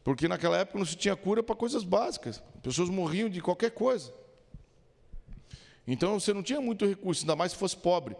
[0.04, 2.42] Porque naquela época não se tinha cura para coisas básicas.
[2.56, 4.12] As pessoas morriam de qualquer coisa.
[5.86, 8.16] Então você não tinha muito recurso, ainda mais se fosse pobre.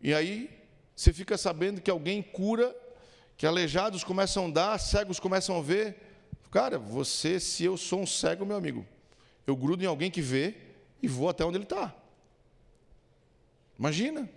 [0.00, 0.50] E aí
[0.94, 2.74] você fica sabendo que alguém cura,
[3.36, 6.11] que aleijados começam a andar, cegos começam a ver.
[6.52, 8.86] Cara, você, se eu sou um cego, meu amigo,
[9.46, 10.54] eu grudo em alguém que vê
[11.02, 11.96] e vou até onde ele está.
[13.78, 14.28] Imagina.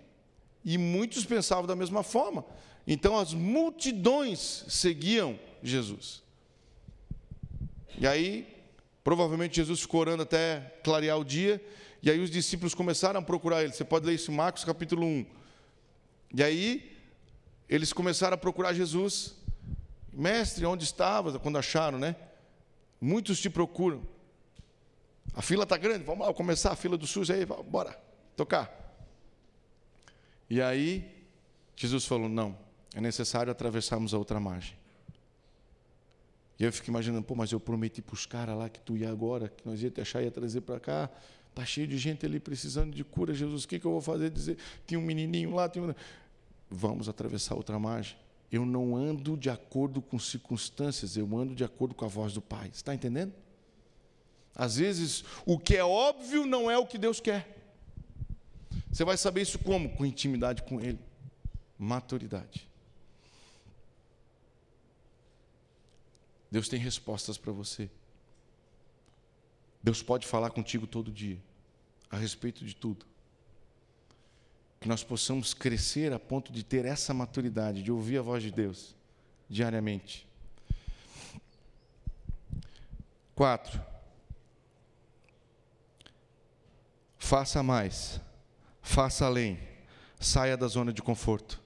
[0.64, 2.42] E muitos pensavam da mesma forma.
[2.86, 6.22] Então as multidões seguiam Jesus.
[7.98, 8.48] E aí,
[9.04, 11.62] provavelmente Jesus ficou orando até clarear o dia,
[12.02, 13.74] e aí os discípulos começaram a procurar ele.
[13.74, 15.26] Você pode ler isso em Marcos capítulo 1.
[16.34, 16.96] E aí,
[17.68, 19.34] eles começaram a procurar Jesus.
[20.16, 21.38] Mestre, onde estava?
[21.38, 22.16] Quando acharam, né?
[22.98, 24.02] Muitos te procuram.
[25.34, 27.94] A fila está grande, vamos lá, começar a fila do SUS aí, bora,
[28.34, 28.72] tocar.
[30.48, 31.26] E aí,
[31.76, 32.56] Jesus falou: não,
[32.94, 34.74] é necessário atravessarmos a outra margem.
[36.58, 39.10] E eu fico imaginando, pô, mas eu prometi para os caras lá que tu ia
[39.10, 41.10] agora, que nós ia te achar e ia trazer para cá.
[41.50, 43.64] Está cheio de gente ali precisando de cura, Jesus.
[43.64, 44.30] O que, que eu vou fazer?
[44.30, 45.94] Dizer, tinha um menininho lá, tinha um...
[46.70, 48.16] Vamos atravessar outra margem.
[48.50, 52.40] Eu não ando de acordo com circunstâncias, eu ando de acordo com a voz do
[52.40, 52.68] Pai.
[52.72, 53.32] Está entendendo?
[54.54, 57.56] Às vezes, o que é óbvio não é o que Deus quer.
[58.90, 59.90] Você vai saber isso como?
[59.90, 60.98] Com intimidade com Ele,
[61.78, 62.66] maturidade.
[66.50, 67.90] Deus tem respostas para você.
[69.82, 71.38] Deus pode falar contigo todo dia,
[72.10, 73.04] a respeito de tudo.
[74.80, 78.50] Que nós possamos crescer a ponto de ter essa maturidade, de ouvir a voz de
[78.50, 78.94] Deus
[79.48, 80.26] diariamente.
[83.34, 83.80] Quatro.
[87.18, 88.20] Faça mais,
[88.80, 89.58] faça além,
[90.20, 91.60] saia da zona de conforto.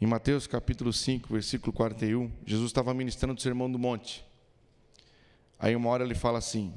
[0.00, 4.24] Em Mateus capítulo 5, versículo 41, Jesus estava ministrando o sermão do monte.
[5.58, 6.72] Aí uma hora ele fala assim: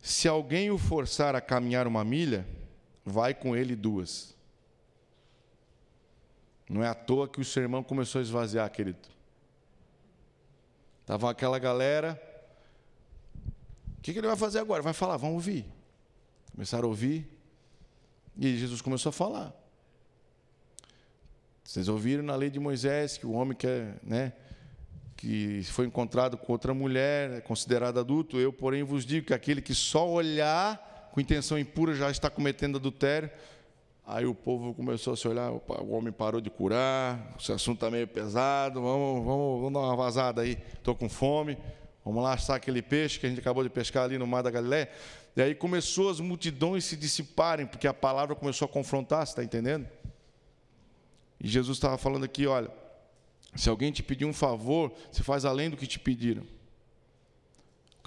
[0.00, 2.46] Se alguém o forçar a caminhar uma milha,
[3.08, 4.36] vai com ele duas.
[6.68, 8.98] Não é à toa que o sermão começou a esvaziar, querido.
[11.00, 12.20] Estava aquela galera.
[13.98, 14.82] O que, que ele vai fazer agora?
[14.82, 15.64] Vai falar, vamos ouvir.
[16.52, 17.26] Começaram a ouvir.
[18.36, 19.54] E Jesus começou a falar.
[21.64, 24.32] Vocês ouviram na lei de Moisés que o homem que, é, né,
[25.16, 28.38] que foi encontrado com outra mulher é considerado adulto.
[28.38, 32.76] Eu, porém, vos digo que aquele que só olhar com intenção impura já está cometendo
[32.76, 33.30] adultério.
[34.06, 37.90] Aí o povo começou a se olhar, o homem parou de curar, esse assunto está
[37.90, 41.58] meio pesado, vamos, vamos, vamos dar uma vazada aí, estou com fome,
[42.02, 44.50] vamos lá assar aquele peixe que a gente acabou de pescar ali no Mar da
[44.50, 44.88] Galiléia.
[45.36, 49.44] E aí começou as multidões se dissiparem, porque a palavra começou a confrontar, você está
[49.44, 49.86] entendendo?
[51.38, 52.70] E Jesus estava falando aqui: olha,
[53.54, 56.44] se alguém te pedir um favor, você faz além do que te pediram.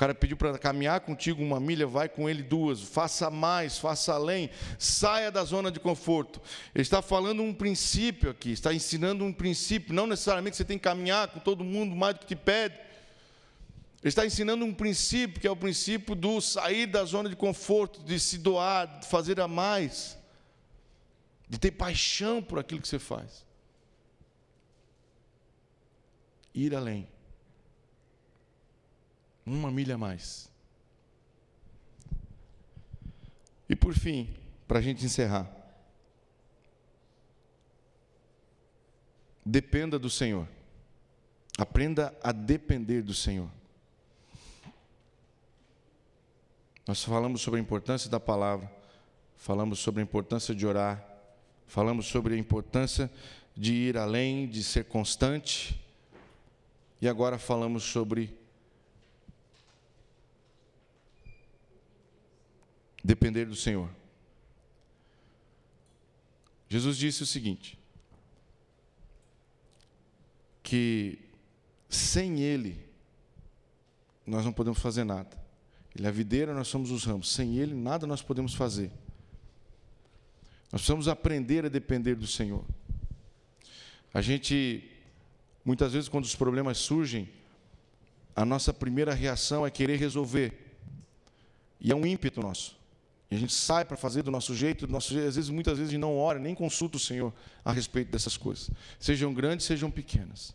[0.01, 4.49] Cara pediu para caminhar contigo uma milha, vai com ele duas, faça mais, faça além,
[4.79, 6.41] saia da zona de conforto.
[6.73, 10.85] Ele está falando um princípio aqui, está ensinando um princípio, não necessariamente você tem que
[10.85, 12.73] caminhar com todo mundo mais do que te pede.
[12.73, 18.01] Ele está ensinando um princípio, que é o princípio do sair da zona de conforto,
[18.01, 20.17] de se doar, de fazer a mais
[21.47, 23.45] de ter paixão por aquilo que você faz.
[26.55, 27.07] Ir além.
[29.45, 30.49] Uma milha a mais.
[33.69, 34.33] E por fim,
[34.67, 35.49] para a gente encerrar.
[39.45, 40.47] Dependa do Senhor.
[41.57, 43.49] Aprenda a depender do Senhor.
[46.87, 48.71] Nós falamos sobre a importância da palavra,
[49.37, 51.11] falamos sobre a importância de orar,
[51.71, 53.09] Falamos sobre a importância
[53.55, 55.79] de ir além, de ser constante.
[57.01, 58.37] E agora falamos sobre
[63.03, 63.89] depender do Senhor.
[66.69, 67.77] Jesus disse o seguinte:
[70.63, 71.19] que
[71.89, 72.89] sem Ele
[74.25, 75.37] nós não podemos fazer nada.
[75.93, 77.33] Ele é a videira, nós somos os ramos.
[77.33, 78.89] Sem Ele nada nós podemos fazer.
[80.71, 82.63] Nós precisamos aprender a depender do Senhor.
[84.13, 84.89] A gente,
[85.65, 87.29] muitas vezes, quando os problemas surgem,
[88.33, 90.77] a nossa primeira reação é querer resolver.
[91.81, 92.79] E é um ímpeto nosso.
[93.31, 95.29] E a gente sai para fazer do nosso jeito, do nosso jeito.
[95.29, 98.35] Às vezes, muitas vezes, a gente não ora, nem consulta o Senhor a respeito dessas
[98.35, 98.69] coisas.
[98.99, 100.53] Sejam grandes, sejam pequenas.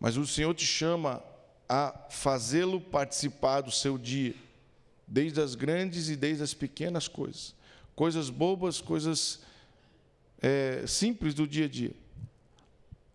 [0.00, 1.22] Mas o Senhor te chama
[1.68, 4.34] a fazê-lo participar do seu dia,
[5.06, 7.54] desde as grandes e desde as pequenas coisas
[7.96, 9.40] coisas bobas, coisas
[10.40, 11.92] é, simples do dia a dia.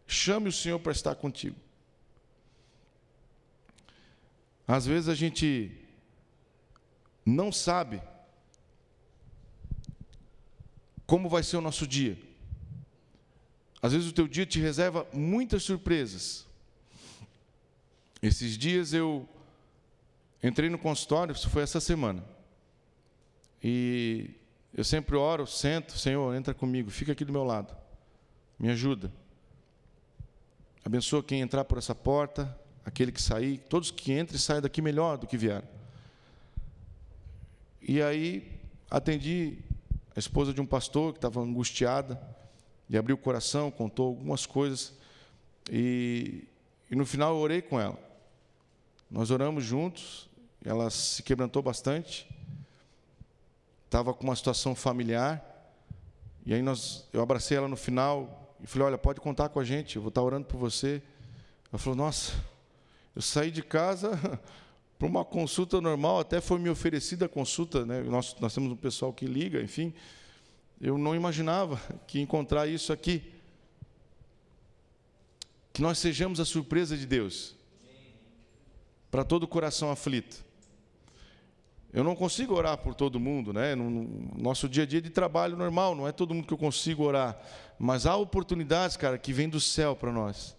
[0.08, 1.56] Chame o Senhor para estar contigo.
[4.68, 5.72] Às vezes a gente
[7.24, 8.02] não sabe
[11.12, 12.18] como vai ser o nosso dia.
[13.82, 16.48] Às vezes o teu dia te reserva muitas surpresas.
[18.22, 19.28] Esses dias eu
[20.42, 22.24] entrei no consultório, isso foi essa semana.
[23.62, 24.30] E
[24.74, 27.76] eu sempre oro, sento, Senhor, entra comigo, fica aqui do meu lado,
[28.58, 29.12] me ajuda.
[30.86, 35.18] Abençoa quem entrar por essa porta, aquele que sair, todos que entrem saiam daqui melhor
[35.18, 35.68] do que vieram.
[37.82, 38.50] E aí
[38.90, 39.58] atendi
[40.16, 42.22] a esposa de um pastor que estava angustiada
[42.90, 44.94] e abriu o coração, contou algumas coisas
[45.70, 46.48] e,
[46.90, 47.98] e no final eu orei com ela.
[49.10, 50.30] Nós oramos juntos,
[50.64, 52.30] ela se quebrantou bastante,
[53.86, 55.48] estava com uma situação familiar
[56.46, 59.64] e aí nós, eu abracei ela no final e falei: Olha, pode contar com a
[59.64, 61.02] gente, eu vou estar orando por você.
[61.72, 62.34] Ela falou: Nossa,
[63.16, 64.12] eu saí de casa
[65.02, 68.04] para uma consulta normal, até foi me oferecida a consulta, né?
[68.04, 69.92] nós, nós temos um pessoal que liga, enfim.
[70.80, 73.24] Eu não imaginava que encontrar isso aqui.
[75.74, 77.56] Que nós sejamos a surpresa de Deus
[79.10, 80.46] para todo o coração aflito.
[81.92, 83.74] Eu não consigo orar por todo mundo, né?
[83.74, 83.90] No
[84.38, 87.42] nosso dia a dia de trabalho normal, não é todo mundo que eu consigo orar.
[87.80, 90.56] Mas há oportunidades, cara, que vêm do céu para nós.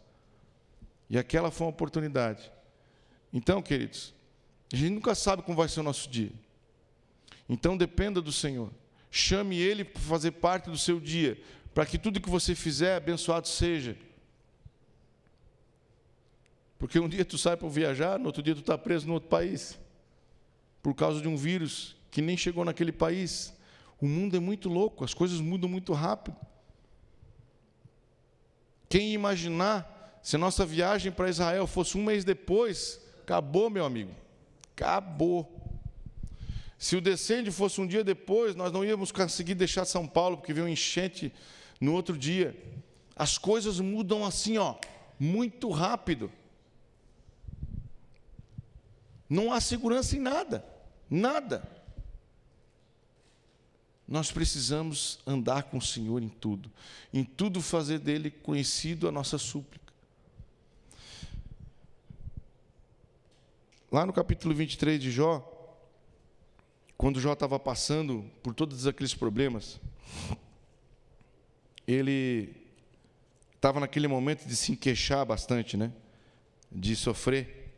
[1.08, 2.50] E aquela foi uma oportunidade.
[3.32, 4.12] Então, queridos,
[4.72, 6.32] a gente nunca sabe como vai ser o nosso dia.
[7.48, 8.70] Então, dependa do Senhor.
[9.10, 11.38] Chame Ele para fazer parte do seu dia,
[11.74, 13.96] para que tudo que você fizer, abençoado seja.
[16.78, 19.28] Porque um dia tu sai para viajar, no outro dia tu está preso no outro
[19.28, 19.78] país
[20.82, 23.54] por causa de um vírus que nem chegou naquele país.
[24.00, 26.36] O mundo é muito louco, as coisas mudam muito rápido.
[28.88, 34.21] Quem imaginar se nossa viagem para Israel fosse um mês depois, acabou, meu amigo.
[34.74, 35.62] Acabou.
[36.78, 40.52] Se o descende fosse um dia depois, nós não íamos conseguir deixar São Paulo, porque
[40.52, 41.32] veio um enchente
[41.80, 42.56] no outro dia.
[43.14, 44.76] As coisas mudam assim, ó,
[45.18, 46.30] muito rápido.
[49.28, 50.64] Não há segurança em nada.
[51.08, 51.62] Nada.
[54.06, 56.70] Nós precisamos andar com o Senhor em tudo,
[57.14, 59.81] em tudo fazer dele conhecido a nossa súplica.
[63.92, 65.46] Lá no capítulo 23 de Jó,
[66.96, 69.78] quando Jó estava passando por todos aqueles problemas,
[71.86, 72.56] ele
[73.54, 75.92] estava naquele momento de se queixar bastante, né?
[76.70, 77.70] De sofrer,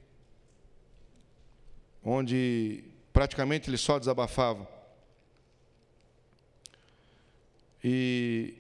[2.00, 4.68] onde praticamente ele só desabafava.
[7.82, 8.54] E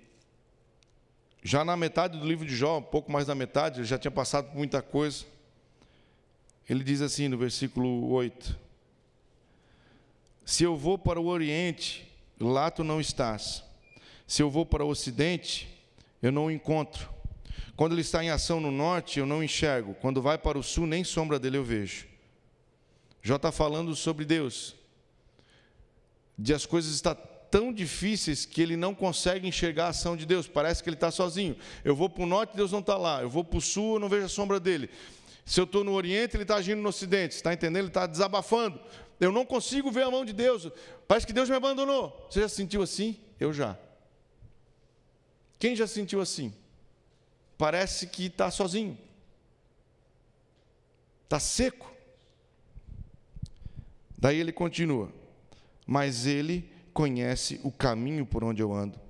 [1.40, 4.10] já na metade do livro de Jó, um pouco mais da metade, ele já tinha
[4.10, 5.33] passado por muita coisa.
[6.68, 8.58] Ele diz assim no versículo 8:
[10.44, 12.10] Se eu vou para o oriente,
[12.40, 13.62] lá tu não estás.
[14.26, 15.68] Se eu vou para o ocidente,
[16.22, 17.12] eu não o encontro.
[17.76, 19.94] Quando ele está em ação no norte, eu não enxergo.
[19.94, 22.06] Quando vai para o sul, nem sombra dele eu vejo.
[23.22, 24.74] Jó está falando sobre Deus,
[26.38, 30.46] de as coisas estar tão difíceis que ele não consegue enxergar a ação de Deus,
[30.46, 31.56] parece que ele está sozinho.
[31.84, 33.22] Eu vou para o norte, Deus não está lá.
[33.22, 34.90] Eu vou para o sul, eu não vejo a sombra dele.
[35.44, 37.34] Se eu estou no Oriente, ele está agindo no Ocidente.
[37.34, 37.78] Está entendendo?
[37.78, 38.80] Ele está desabafando.
[39.20, 40.70] Eu não consigo ver a mão de Deus.
[41.06, 42.26] Parece que Deus me abandonou.
[42.30, 43.18] Você já se sentiu assim?
[43.38, 43.78] Eu já.
[45.58, 46.52] Quem já se sentiu assim?
[47.58, 48.98] Parece que está sozinho.
[51.24, 51.92] Está seco.
[54.18, 55.12] Daí ele continua:
[55.86, 59.03] Mas ele conhece o caminho por onde eu ando.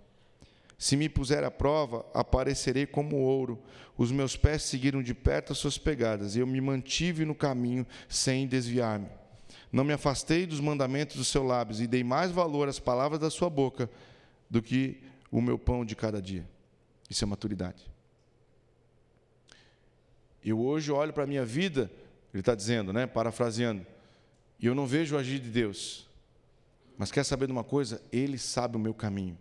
[0.84, 3.58] Se me puser à prova, aparecerei como ouro.
[3.96, 7.86] Os meus pés seguiram de perto as suas pegadas, e eu me mantive no caminho
[8.06, 9.08] sem desviar-me.
[9.72, 13.30] Não me afastei dos mandamentos dos seus lábios, e dei mais valor às palavras da
[13.30, 13.88] sua boca
[14.50, 16.46] do que o meu pão de cada dia.
[17.08, 17.90] Isso é maturidade.
[20.44, 21.90] Eu hoje olho para a minha vida,
[22.30, 23.86] ele está dizendo, né, parafraseando,
[24.60, 26.06] e eu não vejo o agir de Deus.
[26.98, 28.02] Mas quer saber de uma coisa?
[28.12, 29.38] Ele sabe o meu caminho.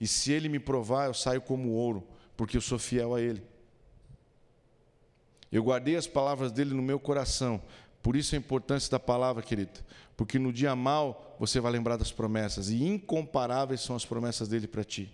[0.00, 3.42] E se ele me provar, eu saio como ouro, porque eu sou fiel a ele.
[5.50, 7.62] Eu guardei as palavras dele no meu coração.
[8.02, 9.80] Por isso a importância da palavra, querido.
[10.16, 12.68] Porque no dia mal você vai lembrar das promessas.
[12.68, 15.10] E incomparáveis são as promessas dele para ti.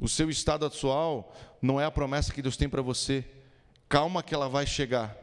[0.00, 3.24] O seu estado atual não é a promessa que Deus tem para você.
[3.88, 5.22] Calma que ela vai chegar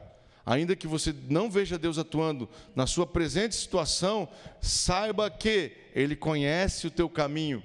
[0.49, 4.27] ainda que você não veja Deus atuando na sua presente situação,
[4.59, 7.63] saiba que Ele conhece o teu caminho.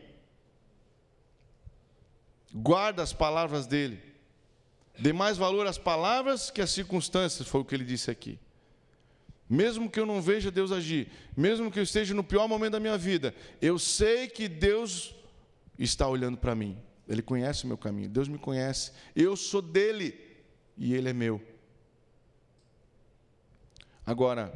[2.54, 4.00] Guarda as palavras dele.
[4.96, 8.38] Dê mais valor às palavras que às circunstâncias, foi o que ele disse aqui.
[9.50, 12.80] Mesmo que eu não veja Deus agir, mesmo que eu esteja no pior momento da
[12.80, 15.14] minha vida, eu sei que Deus
[15.76, 16.78] está olhando para mim.
[17.08, 20.18] Ele conhece o meu caminho, Deus me conhece, eu sou dele
[20.76, 21.42] e ele é meu.
[24.06, 24.52] Agora,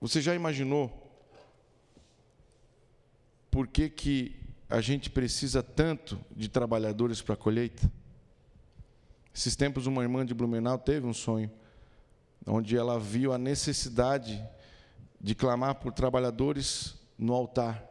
[0.00, 1.00] você já imaginou
[3.50, 7.90] por que, que a gente precisa tanto de trabalhadores para a colheita?
[9.34, 11.50] Esses tempos, uma irmã de Blumenau teve um sonho,
[12.46, 14.42] onde ela viu a necessidade
[15.20, 17.82] de clamar por trabalhadores no altar.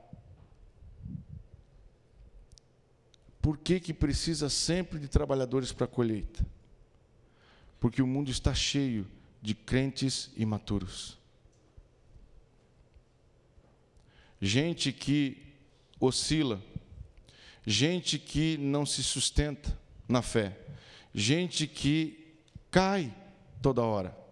[3.42, 6.46] Por que, que precisa sempre de trabalhadores para a colheita?
[7.80, 9.06] Porque o mundo está cheio
[9.42, 11.20] de crentes imaturos.
[14.40, 15.43] Gente que
[16.06, 16.62] oscila,
[17.66, 19.78] gente que não se sustenta
[20.08, 20.58] na fé,
[21.14, 22.36] gente que
[22.70, 23.14] cai
[23.62, 24.24] toda hora.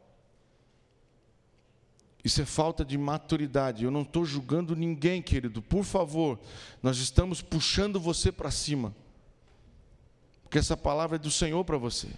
[2.23, 3.83] Isso é falta de maturidade.
[3.83, 5.61] Eu não estou julgando ninguém, querido.
[5.61, 6.39] Por favor,
[6.81, 8.95] nós estamos puxando você para cima.
[10.43, 12.09] Porque essa palavra é do Senhor para você.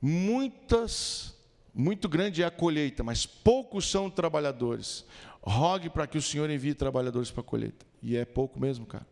[0.00, 1.34] Muitas,
[1.74, 5.04] muito grande é a colheita, mas poucos são trabalhadores.
[5.42, 7.86] Rogue para que o Senhor envie trabalhadores para a colheita.
[8.02, 9.06] E é pouco mesmo, cara.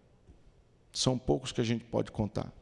[0.93, 2.53] São poucos que a gente pode contar.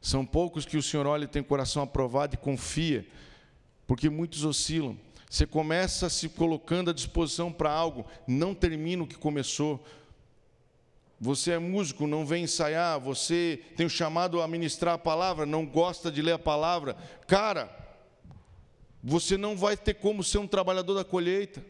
[0.00, 3.06] São poucos que o Senhor olha e tem coração aprovado e confia,
[3.86, 4.96] porque muitos oscilam.
[5.28, 9.84] Você começa se colocando à disposição para algo, não termina o que começou.
[11.20, 15.66] Você é músico, não vem ensaiar, você tem o chamado a ministrar a palavra, não
[15.66, 16.96] gosta de ler a palavra.
[17.26, 17.66] Cara,
[19.02, 21.64] você não vai ter como ser um trabalhador da colheita.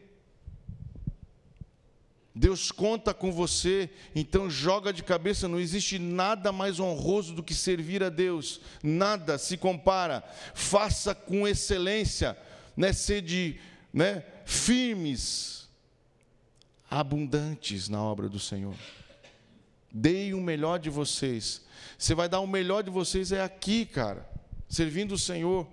[2.33, 7.53] Deus conta com você, então joga de cabeça, não existe nada mais honroso do que
[7.53, 10.23] servir a Deus, nada se compara.
[10.53, 12.37] Faça com excelência,
[12.77, 13.59] né, sede
[13.91, 15.67] né, firmes,
[16.89, 18.75] abundantes na obra do Senhor.
[19.91, 21.61] Deem o melhor de vocês.
[21.97, 24.29] Você vai dar o melhor de vocês é aqui, cara,
[24.69, 25.67] servindo o Senhor.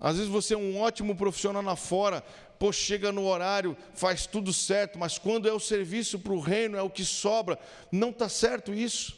[0.00, 2.22] Às vezes você é um ótimo profissional lá fora,
[2.58, 6.76] pô, chega no horário, faz tudo certo, mas quando é o serviço para o reino,
[6.76, 7.58] é o que sobra,
[7.90, 9.16] não está certo isso.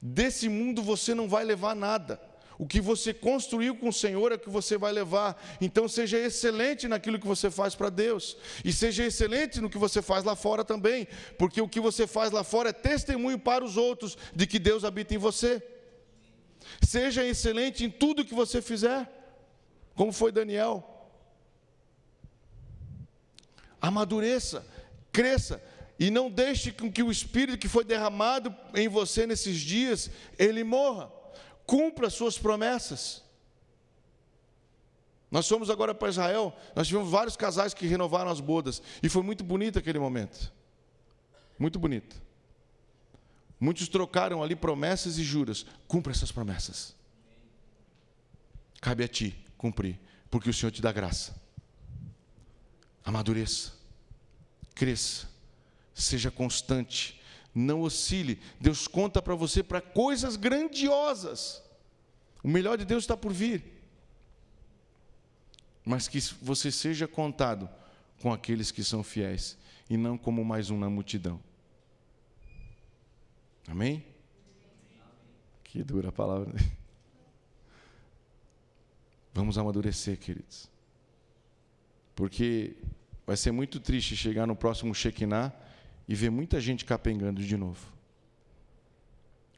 [0.00, 2.20] Desse mundo você não vai levar nada.
[2.58, 5.40] O que você construiu com o Senhor é o que você vai levar.
[5.60, 8.36] Então seja excelente naquilo que você faz para Deus.
[8.64, 11.08] E seja excelente no que você faz lá fora também.
[11.38, 14.84] Porque o que você faz lá fora é testemunho para os outros de que Deus
[14.84, 15.62] habita em você.
[16.80, 19.21] Seja excelente em tudo que você fizer.
[19.94, 21.08] Como foi Daniel.
[23.80, 24.66] Amadureça,
[25.12, 25.62] cresça.
[25.98, 30.64] E não deixe com que o Espírito que foi derramado em você nesses dias, ele
[30.64, 31.10] morra
[31.66, 33.22] cumpra as suas promessas.
[35.30, 39.22] Nós fomos agora para Israel, nós tivemos vários casais que renovaram as bodas, e foi
[39.22, 40.52] muito bonito aquele momento.
[41.58, 42.20] Muito bonito.
[43.58, 45.64] Muitos trocaram ali promessas e juras.
[45.86, 46.94] Cumpra essas promessas.
[48.80, 49.96] Cabe a ti cumprir,
[50.28, 51.40] porque o Senhor te dá graça.
[53.04, 53.72] Amadureça,
[54.74, 55.28] cresça,
[55.94, 57.20] seja constante,
[57.54, 58.40] não oscile.
[58.60, 61.62] Deus conta para você para coisas grandiosas.
[62.42, 63.62] O melhor de Deus está por vir.
[65.84, 67.70] Mas que você seja contado
[68.20, 69.56] com aqueles que são fiéis
[69.88, 71.40] e não como mais um na multidão.
[73.68, 74.04] Amém?
[75.62, 76.52] Que dura a palavra.
[79.32, 80.70] Vamos amadurecer, queridos.
[82.14, 82.76] Porque
[83.26, 85.52] vai ser muito triste chegar no próximo Shekinah
[86.08, 87.80] e ver muita gente capengando de novo.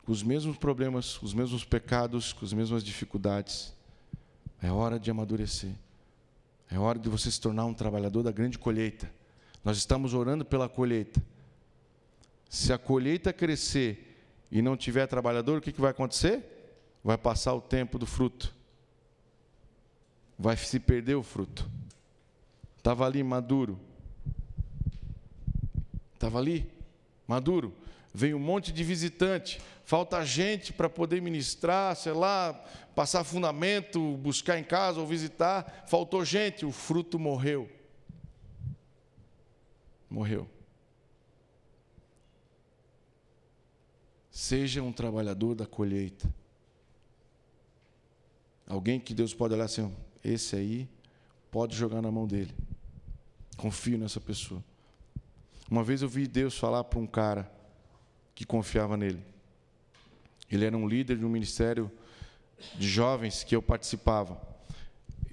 [0.05, 3.75] Com os mesmos problemas, com os mesmos pecados, com as mesmas dificuldades.
[4.63, 5.73] É hora de amadurecer.
[6.71, 9.11] É hora de você se tornar um trabalhador da grande colheita.
[9.65, 11.23] Nós estamos orando pela colheita.
[12.49, 14.17] Se a colheita crescer
[14.51, 16.45] e não tiver trabalhador, o que, vai acontecer?
[17.03, 18.55] Vai passar o tempo do fruto.
[20.39, 21.69] Vai se perder o fruto.
[22.77, 23.79] Estava ali maduro,
[26.25, 26.67] Estava ali,
[27.29, 27.75] maduro.
[28.15, 32.55] Vem um monte de visitante, falta gente para poder ministrar, sei lá,
[32.95, 35.85] passar fundamento, buscar em casa ou visitar.
[35.87, 37.69] Faltou gente, o fruto morreu.
[40.09, 40.49] Morreu.
[44.31, 46.27] Seja um trabalhador da colheita.
[48.67, 49.95] Alguém que Deus pode olhar assim,
[50.25, 50.89] esse aí
[51.51, 52.53] pode jogar na mão dele.
[53.57, 54.65] Confio nessa pessoa.
[55.71, 57.51] Uma vez eu vi Deus falar para um cara
[58.35, 59.23] que confiava nele.
[60.51, 61.91] Ele era um líder de um ministério
[62.77, 64.41] de jovens que eu participava.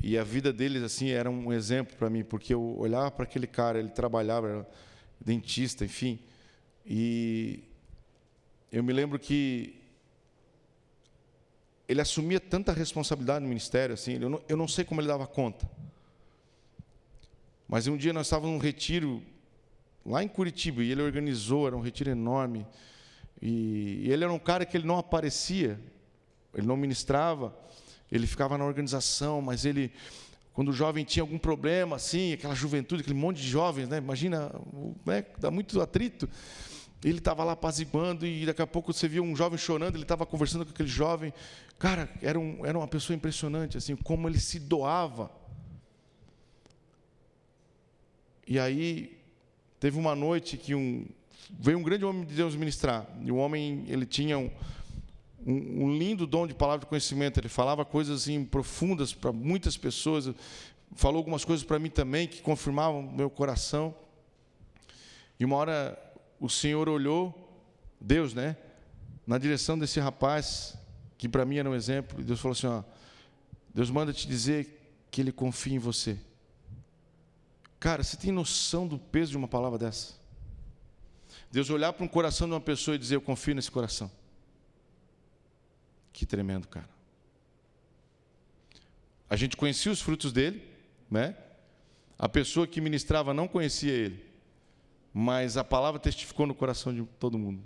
[0.03, 3.47] E a vida deles assim era um exemplo para mim, porque eu olhava para aquele
[3.47, 4.69] cara, ele trabalhava, era
[5.19, 6.19] dentista, enfim.
[6.85, 7.63] E
[8.71, 9.80] eu me lembro que
[11.91, 15.27] ele assumia tanta responsabilidade no ministério, assim, eu não, eu não sei como ele dava
[15.27, 15.69] conta.
[17.67, 19.21] Mas um dia nós estávamos num retiro
[20.05, 22.65] lá em Curitiba, e ele organizou, era um retiro enorme.
[23.41, 25.77] E, e ele era um cara que ele não aparecia,
[26.53, 27.53] ele não ministrava,
[28.09, 29.91] ele ficava na organização, mas ele,
[30.53, 33.97] quando o jovem tinha algum problema, assim, aquela juventude, aquele monte de jovens, né?
[33.97, 34.49] imagina,
[35.05, 35.25] né?
[35.37, 36.29] dá muito atrito.
[37.03, 40.25] Ele estava lá apaziguando e daqui a pouco você via um jovem chorando, ele estava
[40.25, 41.33] conversando com aquele jovem.
[41.81, 45.31] Cara, era, um, era uma pessoa impressionante, assim, como ele se doava.
[48.47, 49.19] E aí,
[49.79, 51.07] teve uma noite que um,
[51.49, 53.07] veio um grande homem de Deus ministrar.
[53.23, 54.51] E o homem, ele tinha um,
[55.43, 57.39] um, lindo dom de palavra de conhecimento.
[57.39, 60.29] Ele falava coisas assim, profundas para muitas pessoas.
[60.93, 63.91] Falou algumas coisas para mim também que confirmavam meu coração.
[65.39, 65.97] E uma hora
[66.39, 67.33] o Senhor olhou,
[67.99, 68.55] Deus, né,
[69.25, 70.79] na direção desse rapaz,
[71.21, 72.81] que para mim era um exemplo, e Deus falou assim: ó,
[73.71, 76.17] Deus manda te dizer que Ele confia em você.
[77.79, 80.15] Cara, você tem noção do peso de uma palavra dessa?
[81.51, 84.09] Deus olhar para um coração de uma pessoa e dizer: Eu confio nesse coração.
[86.11, 86.89] Que tremendo, cara.
[89.29, 90.67] A gente conhecia os frutos dele,
[91.09, 91.37] né?
[92.17, 94.31] A pessoa que ministrava não conhecia ele
[95.13, 97.61] mas a palavra testificou no coração de todo mundo,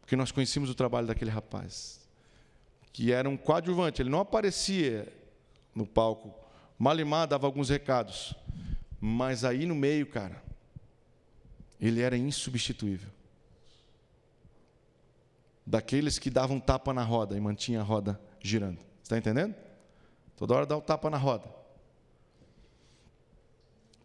[0.00, 2.03] porque nós conhecíamos o trabalho daquele rapaz,
[2.94, 5.12] que era um coadjuvante, ele não aparecia
[5.74, 6.32] no palco,
[6.78, 8.34] Malimar dava alguns recados,
[9.00, 10.40] mas aí no meio, cara,
[11.80, 13.10] ele era insubstituível.
[15.66, 18.78] Daqueles que davam tapa na roda e mantinha a roda girando.
[19.02, 19.56] Está entendendo?
[20.36, 21.48] Toda hora dá o um tapa na roda.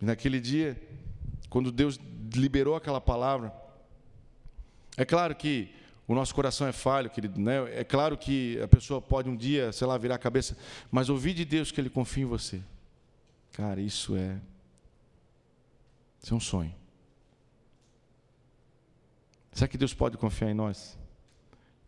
[0.01, 0.81] E naquele dia,
[1.47, 1.99] quando Deus
[2.33, 3.53] liberou aquela palavra.
[4.97, 5.78] É claro que
[6.09, 7.79] o nosso coração é falho, querido, né?
[7.79, 10.57] É claro que a pessoa pode um dia, sei lá, virar a cabeça,
[10.89, 12.63] mas ouvir de Deus que Ele confia em você.
[13.51, 14.41] Cara, isso é.
[16.19, 16.73] Isso é um sonho.
[19.51, 20.97] Será que Deus pode confiar em nós?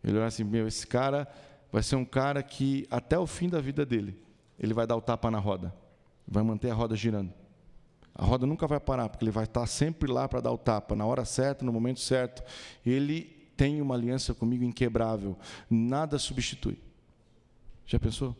[0.04, 1.26] Ele olha assim, meu, esse cara
[1.72, 4.16] vai ser um cara que até o fim da vida dele,
[4.56, 5.74] ele vai dar o tapa na roda,
[6.28, 7.34] vai manter a roda girando.
[8.14, 10.94] A roda nunca vai parar, porque ele vai estar sempre lá para dar o tapa,
[10.94, 12.44] na hora certa, no momento certo.
[12.86, 15.38] Ele tem uma aliança comigo inquebrável,
[15.68, 16.78] nada substitui.
[17.86, 18.36] Já pensou?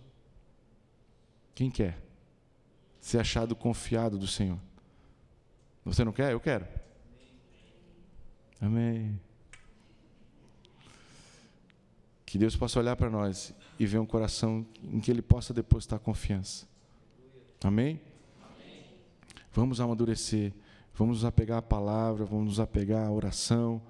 [1.54, 1.98] Quem quer
[3.00, 4.58] ser achado confiado do Senhor?
[5.84, 6.32] Você não quer?
[6.32, 6.66] Eu quero.
[8.60, 9.20] Amém.
[12.24, 15.98] Que Deus possa olhar para nós e ver um coração em que Ele possa depositar
[15.98, 16.66] confiança.
[17.62, 18.00] Amém?
[19.52, 20.54] Vamos amadurecer,
[20.94, 23.82] vamos nos apegar à palavra, vamos nos apegar à oração,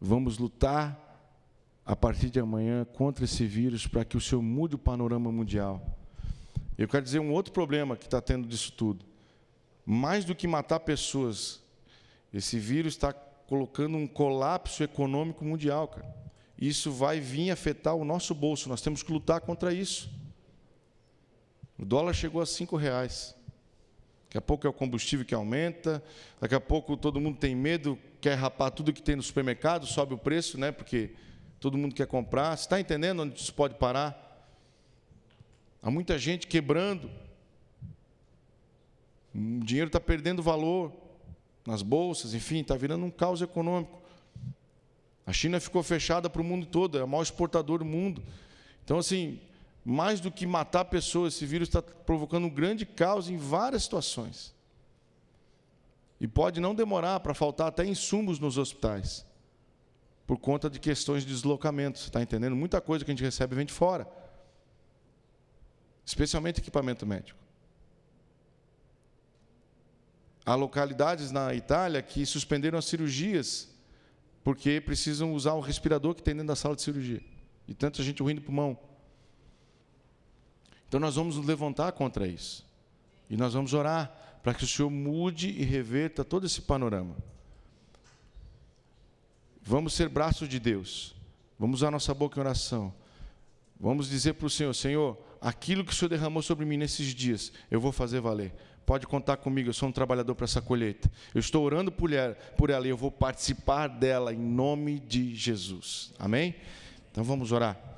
[0.00, 0.98] vamos lutar
[1.84, 5.98] a partir de amanhã contra esse vírus para que o Senhor mude o panorama mundial.
[6.78, 9.04] Eu quero dizer um outro problema que está tendo disso tudo.
[9.84, 11.60] Mais do que matar pessoas,
[12.32, 16.14] esse vírus está colocando um colapso econômico mundial, cara.
[16.56, 18.68] Isso vai vir afetar o nosso bolso.
[18.68, 20.10] Nós temos que lutar contra isso.
[21.78, 23.34] O dólar chegou a cinco reais.
[24.30, 26.00] Daqui a pouco é o combustível que aumenta,
[26.40, 30.14] daqui a pouco todo mundo tem medo, quer rapar tudo que tem no supermercado, sobe
[30.14, 30.70] o preço, né?
[30.70, 31.10] Porque
[31.58, 32.56] todo mundo quer comprar.
[32.56, 34.48] Você está entendendo onde isso pode parar?
[35.82, 37.10] Há muita gente quebrando.
[39.34, 40.92] O dinheiro está perdendo valor
[41.66, 44.00] nas bolsas, enfim, está virando um caos econômico.
[45.26, 48.22] A China ficou fechada para o mundo todo, é o maior exportador do mundo.
[48.84, 49.40] Então, assim,
[49.84, 54.54] mais do que matar pessoas, esse vírus está provocando um grande caos em várias situações.
[56.20, 59.24] E pode não demorar para faltar até insumos nos hospitais,
[60.26, 61.98] por conta de questões de deslocamento.
[61.98, 62.54] Você está entendendo?
[62.54, 64.06] Muita coisa que a gente recebe vem de fora,
[66.04, 67.38] especialmente equipamento médico.
[70.44, 73.68] Há localidades na Itália que suspenderam as cirurgias
[74.42, 77.22] porque precisam usar o respirador que tem dentro da sala de cirurgia.
[77.68, 78.78] E tanta gente ruim do pulmão.
[80.90, 82.66] Então nós vamos nos levantar contra isso.
[83.30, 84.12] E nós vamos orar
[84.42, 87.16] para que o Senhor mude e reverta todo esse panorama.
[89.62, 91.14] Vamos ser braços de Deus.
[91.56, 92.92] Vamos usar nossa boca em oração.
[93.78, 97.52] Vamos dizer para o Senhor: Senhor, aquilo que o Senhor derramou sobre mim nesses dias,
[97.70, 98.52] eu vou fazer valer.
[98.84, 101.08] Pode contar comigo, eu sou um trabalhador para essa colheita.
[101.32, 105.36] Eu estou orando por ela, por ela e eu vou participar dela em nome de
[105.36, 106.12] Jesus.
[106.18, 106.56] Amém?
[107.12, 107.89] Então vamos orar.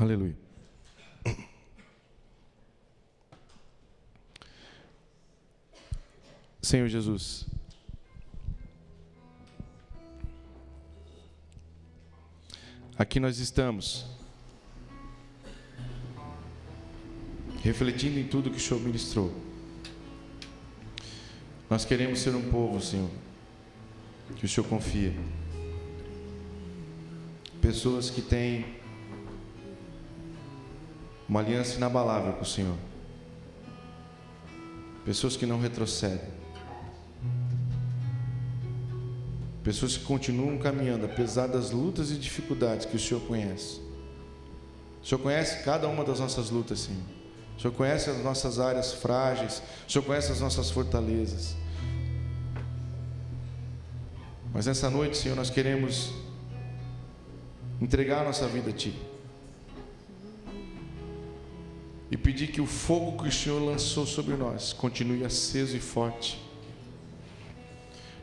[0.00, 0.34] Aleluia.
[6.62, 7.46] Senhor Jesus.
[12.96, 14.06] Aqui nós estamos,
[17.62, 19.30] refletindo em tudo que o Senhor ministrou.
[21.68, 23.10] Nós queremos ser um povo, Senhor,
[24.36, 25.12] que o Senhor confia.
[27.60, 28.79] Pessoas que têm
[31.30, 32.74] uma aliança inabalável com o Senhor.
[35.04, 36.28] Pessoas que não retrocedem.
[39.62, 43.80] Pessoas que continuam caminhando, apesar das lutas e dificuldades que o Senhor conhece.
[45.00, 47.04] O Senhor conhece cada uma das nossas lutas, Senhor.
[47.56, 49.62] O Senhor conhece as nossas áreas frágeis.
[49.86, 51.54] O Senhor conhece as nossas fortalezas.
[54.52, 56.12] Mas nessa noite, Senhor, nós queremos
[57.80, 59.09] entregar a nossa vida a Ti.
[62.10, 66.40] E pedir que o fogo que o Senhor lançou sobre nós continue aceso e forte.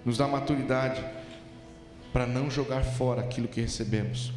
[0.06, 1.04] Nos dá maturidade
[2.12, 4.32] para não jogar fora aquilo que recebemos,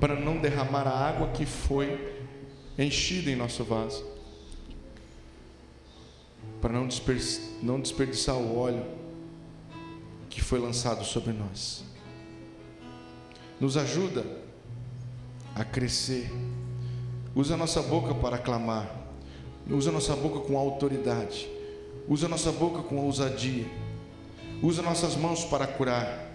[0.00, 2.22] para não derramar a água que foi
[2.78, 4.04] enchida em nosso vaso,
[6.60, 6.88] para não,
[7.62, 8.84] não desperdiçar o óleo
[10.30, 11.84] que foi lançado sobre nós.
[13.60, 14.24] Nos ajuda
[15.54, 16.30] a crescer.
[17.34, 18.88] Usa a nossa boca para clamar.
[19.68, 21.48] Usa a nossa boca com autoridade.
[22.08, 23.66] Usa a nossa boca com ousadia.
[24.62, 26.32] Usa nossas mãos para curar.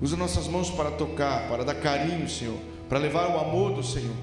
[0.00, 4.16] Usa nossas mãos para tocar, para dar carinho, Senhor, para levar o amor do Senhor.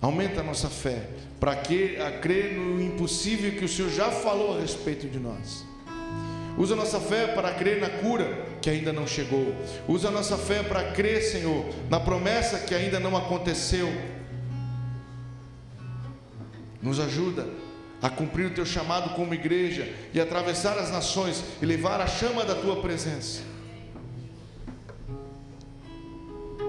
[0.00, 4.56] Aumenta a nossa fé para que a crer no impossível que o Senhor já falou
[4.56, 5.64] a respeito de nós.
[6.56, 9.54] Usa a nossa fé para crer na cura que ainda não chegou.
[9.86, 13.88] Usa a nossa fé para crer, Senhor, na promessa que ainda não aconteceu.
[16.80, 17.46] Nos ajuda
[18.00, 22.44] a cumprir o teu chamado como igreja e atravessar as nações e levar a chama
[22.44, 23.42] da tua presença.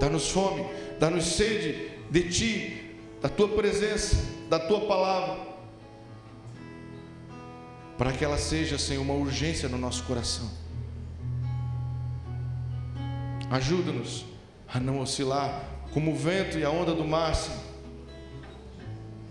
[0.00, 0.66] Dá-nos fome,
[1.00, 4.16] dá-nos sede de ti, da tua presença,
[4.48, 5.47] da tua palavra,
[7.98, 10.48] para que ela seja, Senhor, uma urgência no nosso coração.
[13.50, 14.24] Ajuda-nos
[14.72, 17.58] a não oscilar como o vento e a onda do mar, Senhor.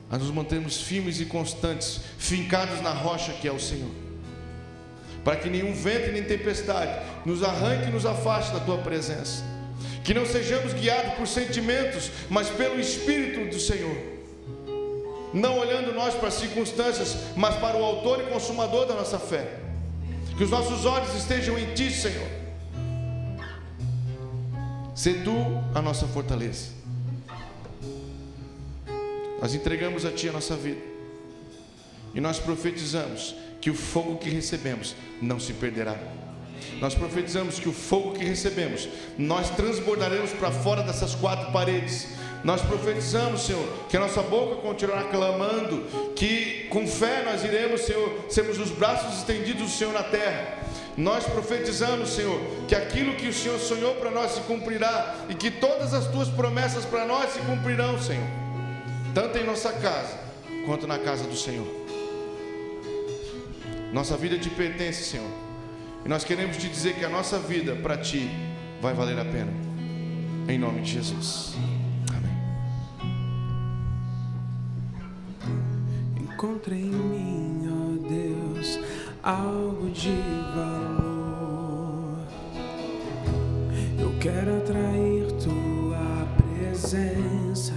[0.09, 3.91] A nos mantermos firmes e constantes, fincados na rocha que é o Senhor,
[5.23, 9.43] para que nenhum vento nem tempestade nos arranque e nos afaste da tua presença,
[10.03, 14.16] que não sejamos guiados por sentimentos, mas pelo Espírito do Senhor,
[15.33, 19.59] não olhando nós para as circunstâncias, mas para o Autor e Consumador da nossa fé,
[20.37, 22.27] que os nossos olhos estejam em Ti, Senhor,
[24.95, 25.35] se Tu
[25.75, 26.77] a nossa fortaleza
[29.41, 30.81] nós entregamos a Ti a nossa vida.
[32.13, 35.97] E nós profetizamos que o fogo que recebemos não se perderá.
[36.79, 42.07] Nós profetizamos que o fogo que recebemos, nós transbordaremos para fora dessas quatro paredes.
[42.43, 45.83] Nós profetizamos, Senhor, que a nossa boca continuará clamando,
[46.15, 50.57] que com fé nós iremos, Senhor, sermos os braços estendidos do Senhor na terra.
[50.95, 55.51] Nós profetizamos, Senhor, que aquilo que o Senhor sonhou para nós se cumprirá e que
[55.51, 58.47] todas as tuas promessas para nós se cumprirão, Senhor
[59.17, 60.15] tanto em nossa casa
[60.67, 61.65] quanto na casa do Senhor.
[63.91, 65.31] Nossa vida te pertence, Senhor.
[66.05, 68.29] E nós queremos te dizer que a nossa vida para ti
[68.79, 69.51] vai valer a pena.
[70.47, 71.55] Em nome de Jesus.
[76.37, 78.79] Encontrei em mim, ó Deus,
[79.23, 80.13] algo de
[80.55, 82.19] valor.
[83.99, 87.73] Eu quero atrair tua presença.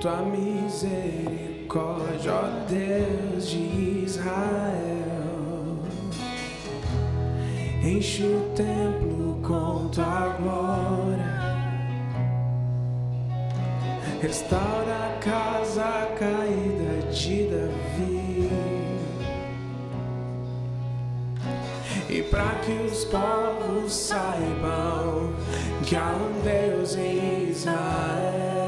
[0.00, 5.80] tua misericórdia, ó Deus de Israel.
[7.82, 11.29] Enche o templo com tua glória.
[14.20, 18.50] Restaura a casa caída de Davi.
[22.08, 25.32] E para que os povos saibam
[25.86, 28.60] que há um Deus em Israel.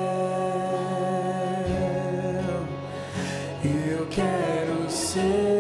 [4.14, 5.51] quero ser.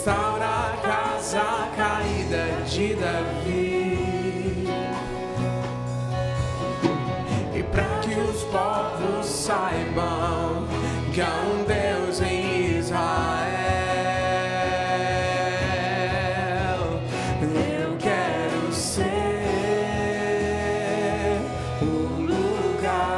[0.00, 4.66] Restaura a casa caída de Davi.
[7.54, 10.66] E para que os povos saibam
[11.12, 13.10] que há um Deus em Israel.
[17.42, 19.42] Eu quero ser
[21.82, 23.10] o lugar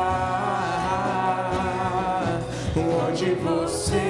[2.77, 4.02] onde você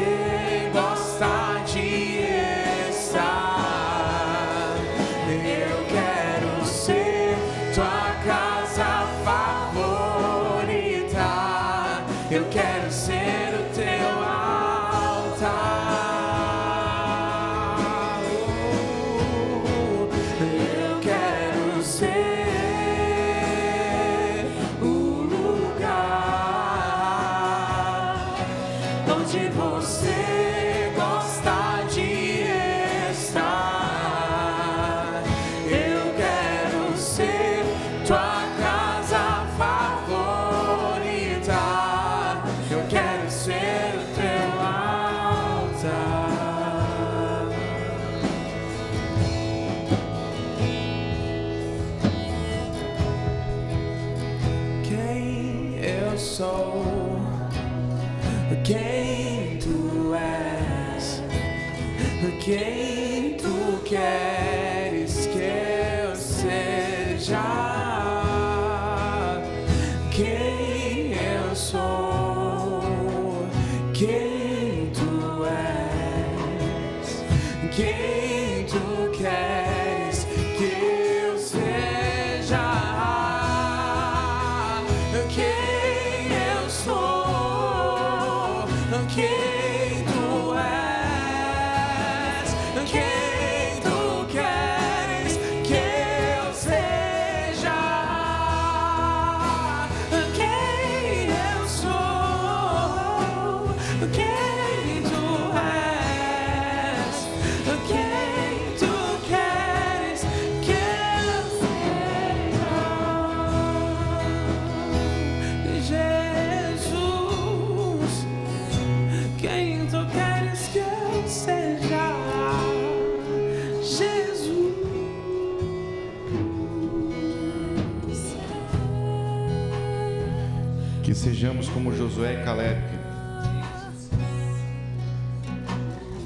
[131.23, 132.83] sejamos como Josué e Caleb.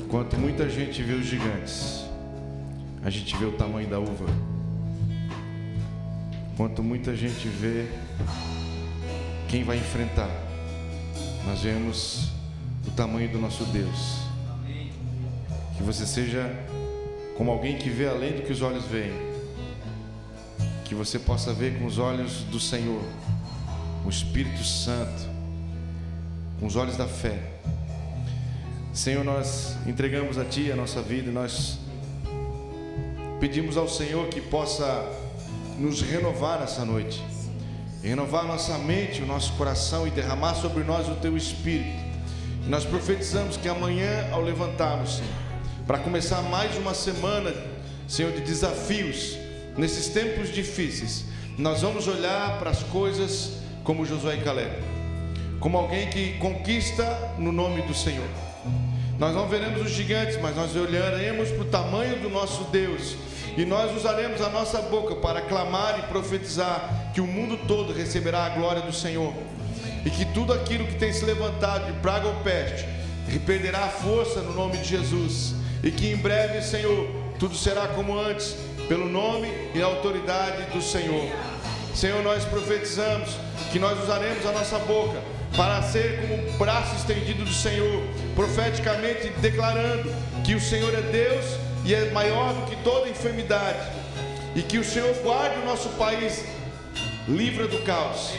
[0.03, 2.07] Enquanto muita gente vê os gigantes,
[3.05, 4.25] a gente vê o tamanho da uva.
[6.51, 7.85] Enquanto muita gente vê
[9.51, 10.31] quem vai enfrentar,
[11.45, 12.31] nós vemos
[12.87, 14.23] o tamanho do nosso Deus.
[15.77, 16.51] Que você seja
[17.37, 19.13] como alguém que vê além do que os olhos veem.
[20.87, 23.03] Que você possa ver com os olhos do Senhor,
[24.07, 25.29] o Espírito Santo,
[26.61, 27.37] com os olhos da fé.
[28.93, 31.81] Senhor, nós entregamos a Ti a nossa vida, nós
[33.41, 35.05] pedimos ao Senhor que possa
[35.77, 37.21] nos renovar essa noite,
[38.01, 42.07] renovar nossa mente, o nosso coração e derramar sobre nós o Teu Espírito.
[42.65, 45.33] E nós profetizamos que amanhã, ao levantarmos, Senhor,
[45.85, 47.53] para começar mais uma semana,
[48.07, 49.37] Senhor, de desafios,
[49.77, 51.25] nesses tempos difíceis,
[51.59, 54.73] nós vamos olhar para as coisas como Josué e Caleb,
[55.61, 57.05] como alguém que conquista
[57.39, 58.27] no nome do Senhor.
[59.17, 63.15] Nós não veremos os gigantes, mas nós olharemos para o tamanho do nosso Deus
[63.57, 68.45] e nós usaremos a nossa boca para clamar e profetizar que o mundo todo receberá
[68.45, 69.33] a glória do Senhor
[70.05, 72.85] e que tudo aquilo que tem se levantado de praga ou peste
[73.47, 77.09] perderá a força no nome de Jesus e que em breve, Senhor,
[77.39, 78.57] tudo será como antes,
[78.89, 81.31] pelo nome e autoridade do Senhor.
[81.97, 83.31] Senhor, nós profetizamos
[83.73, 85.19] que nós usaremos a nossa boca
[85.57, 88.03] para ser como o braço estendido do Senhor,
[88.35, 91.47] profeticamente declarando que o Senhor é Deus
[91.87, 93.79] e é maior do que toda enfermidade,
[94.55, 96.45] e que o Senhor guarde o nosso país,
[97.27, 98.31] livra do caos.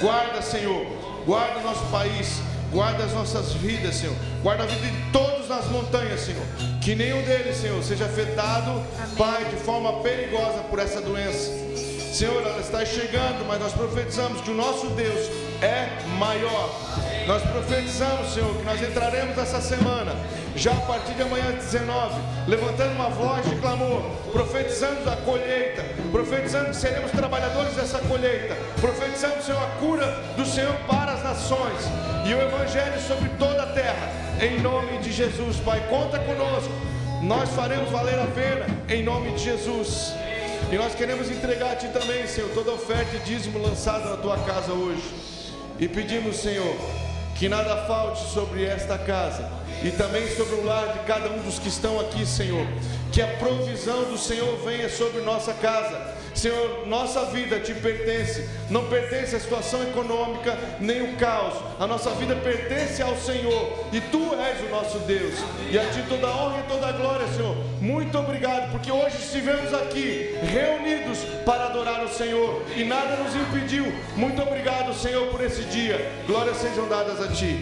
[0.00, 0.86] Guarda, Senhor,
[1.26, 2.40] guarda o nosso país,
[2.72, 4.16] guarda as nossas vidas, Senhor.
[4.42, 6.46] Guarda a vida de todos nas montanhas, Senhor.
[6.80, 8.82] Que nenhum deles, Senhor, seja afetado,
[9.18, 11.63] Pai, de forma perigosa por essa doença.
[12.14, 15.28] Senhor, ela está chegando, mas nós profetizamos que o nosso Deus
[15.60, 16.70] é maior.
[17.26, 20.14] Nós profetizamos, Senhor, que nós entraremos essa semana,
[20.54, 22.14] já a partir de amanhã 19,
[22.46, 24.00] levantando uma voz de clamor,
[24.30, 30.06] profetizando a colheita, profetizando que seremos trabalhadores dessa colheita, profetizando, Senhor, a cura
[30.36, 31.82] do Senhor para as nações
[32.24, 35.84] e o Evangelho sobre toda a terra, em nome de Jesus, Pai.
[35.90, 36.70] Conta conosco,
[37.22, 40.14] nós faremos valer a pena, em nome de Jesus.
[40.72, 44.38] E nós queremos entregar a Ti também, Senhor, toda oferta e dízimo lançada na Tua
[44.38, 45.02] casa hoje.
[45.78, 46.76] E pedimos, Senhor,
[47.36, 49.50] que nada falte sobre esta casa
[49.82, 52.66] e também sobre o lar de cada um dos que estão aqui, Senhor.
[53.12, 56.13] Que a provisão do Senhor venha sobre nossa casa.
[56.34, 61.54] Senhor, nossa vida te pertence, não pertence à situação econômica nem o caos.
[61.78, 65.34] A nossa vida pertence ao Senhor e tu és o nosso Deus.
[65.70, 67.56] E a ti toda a honra e toda a glória, Senhor.
[67.80, 73.92] Muito obrigado, porque hoje estivemos aqui reunidos para adorar o Senhor e nada nos impediu.
[74.16, 76.10] Muito obrigado, Senhor, por esse dia.
[76.26, 77.58] Glórias sejam dadas a ti.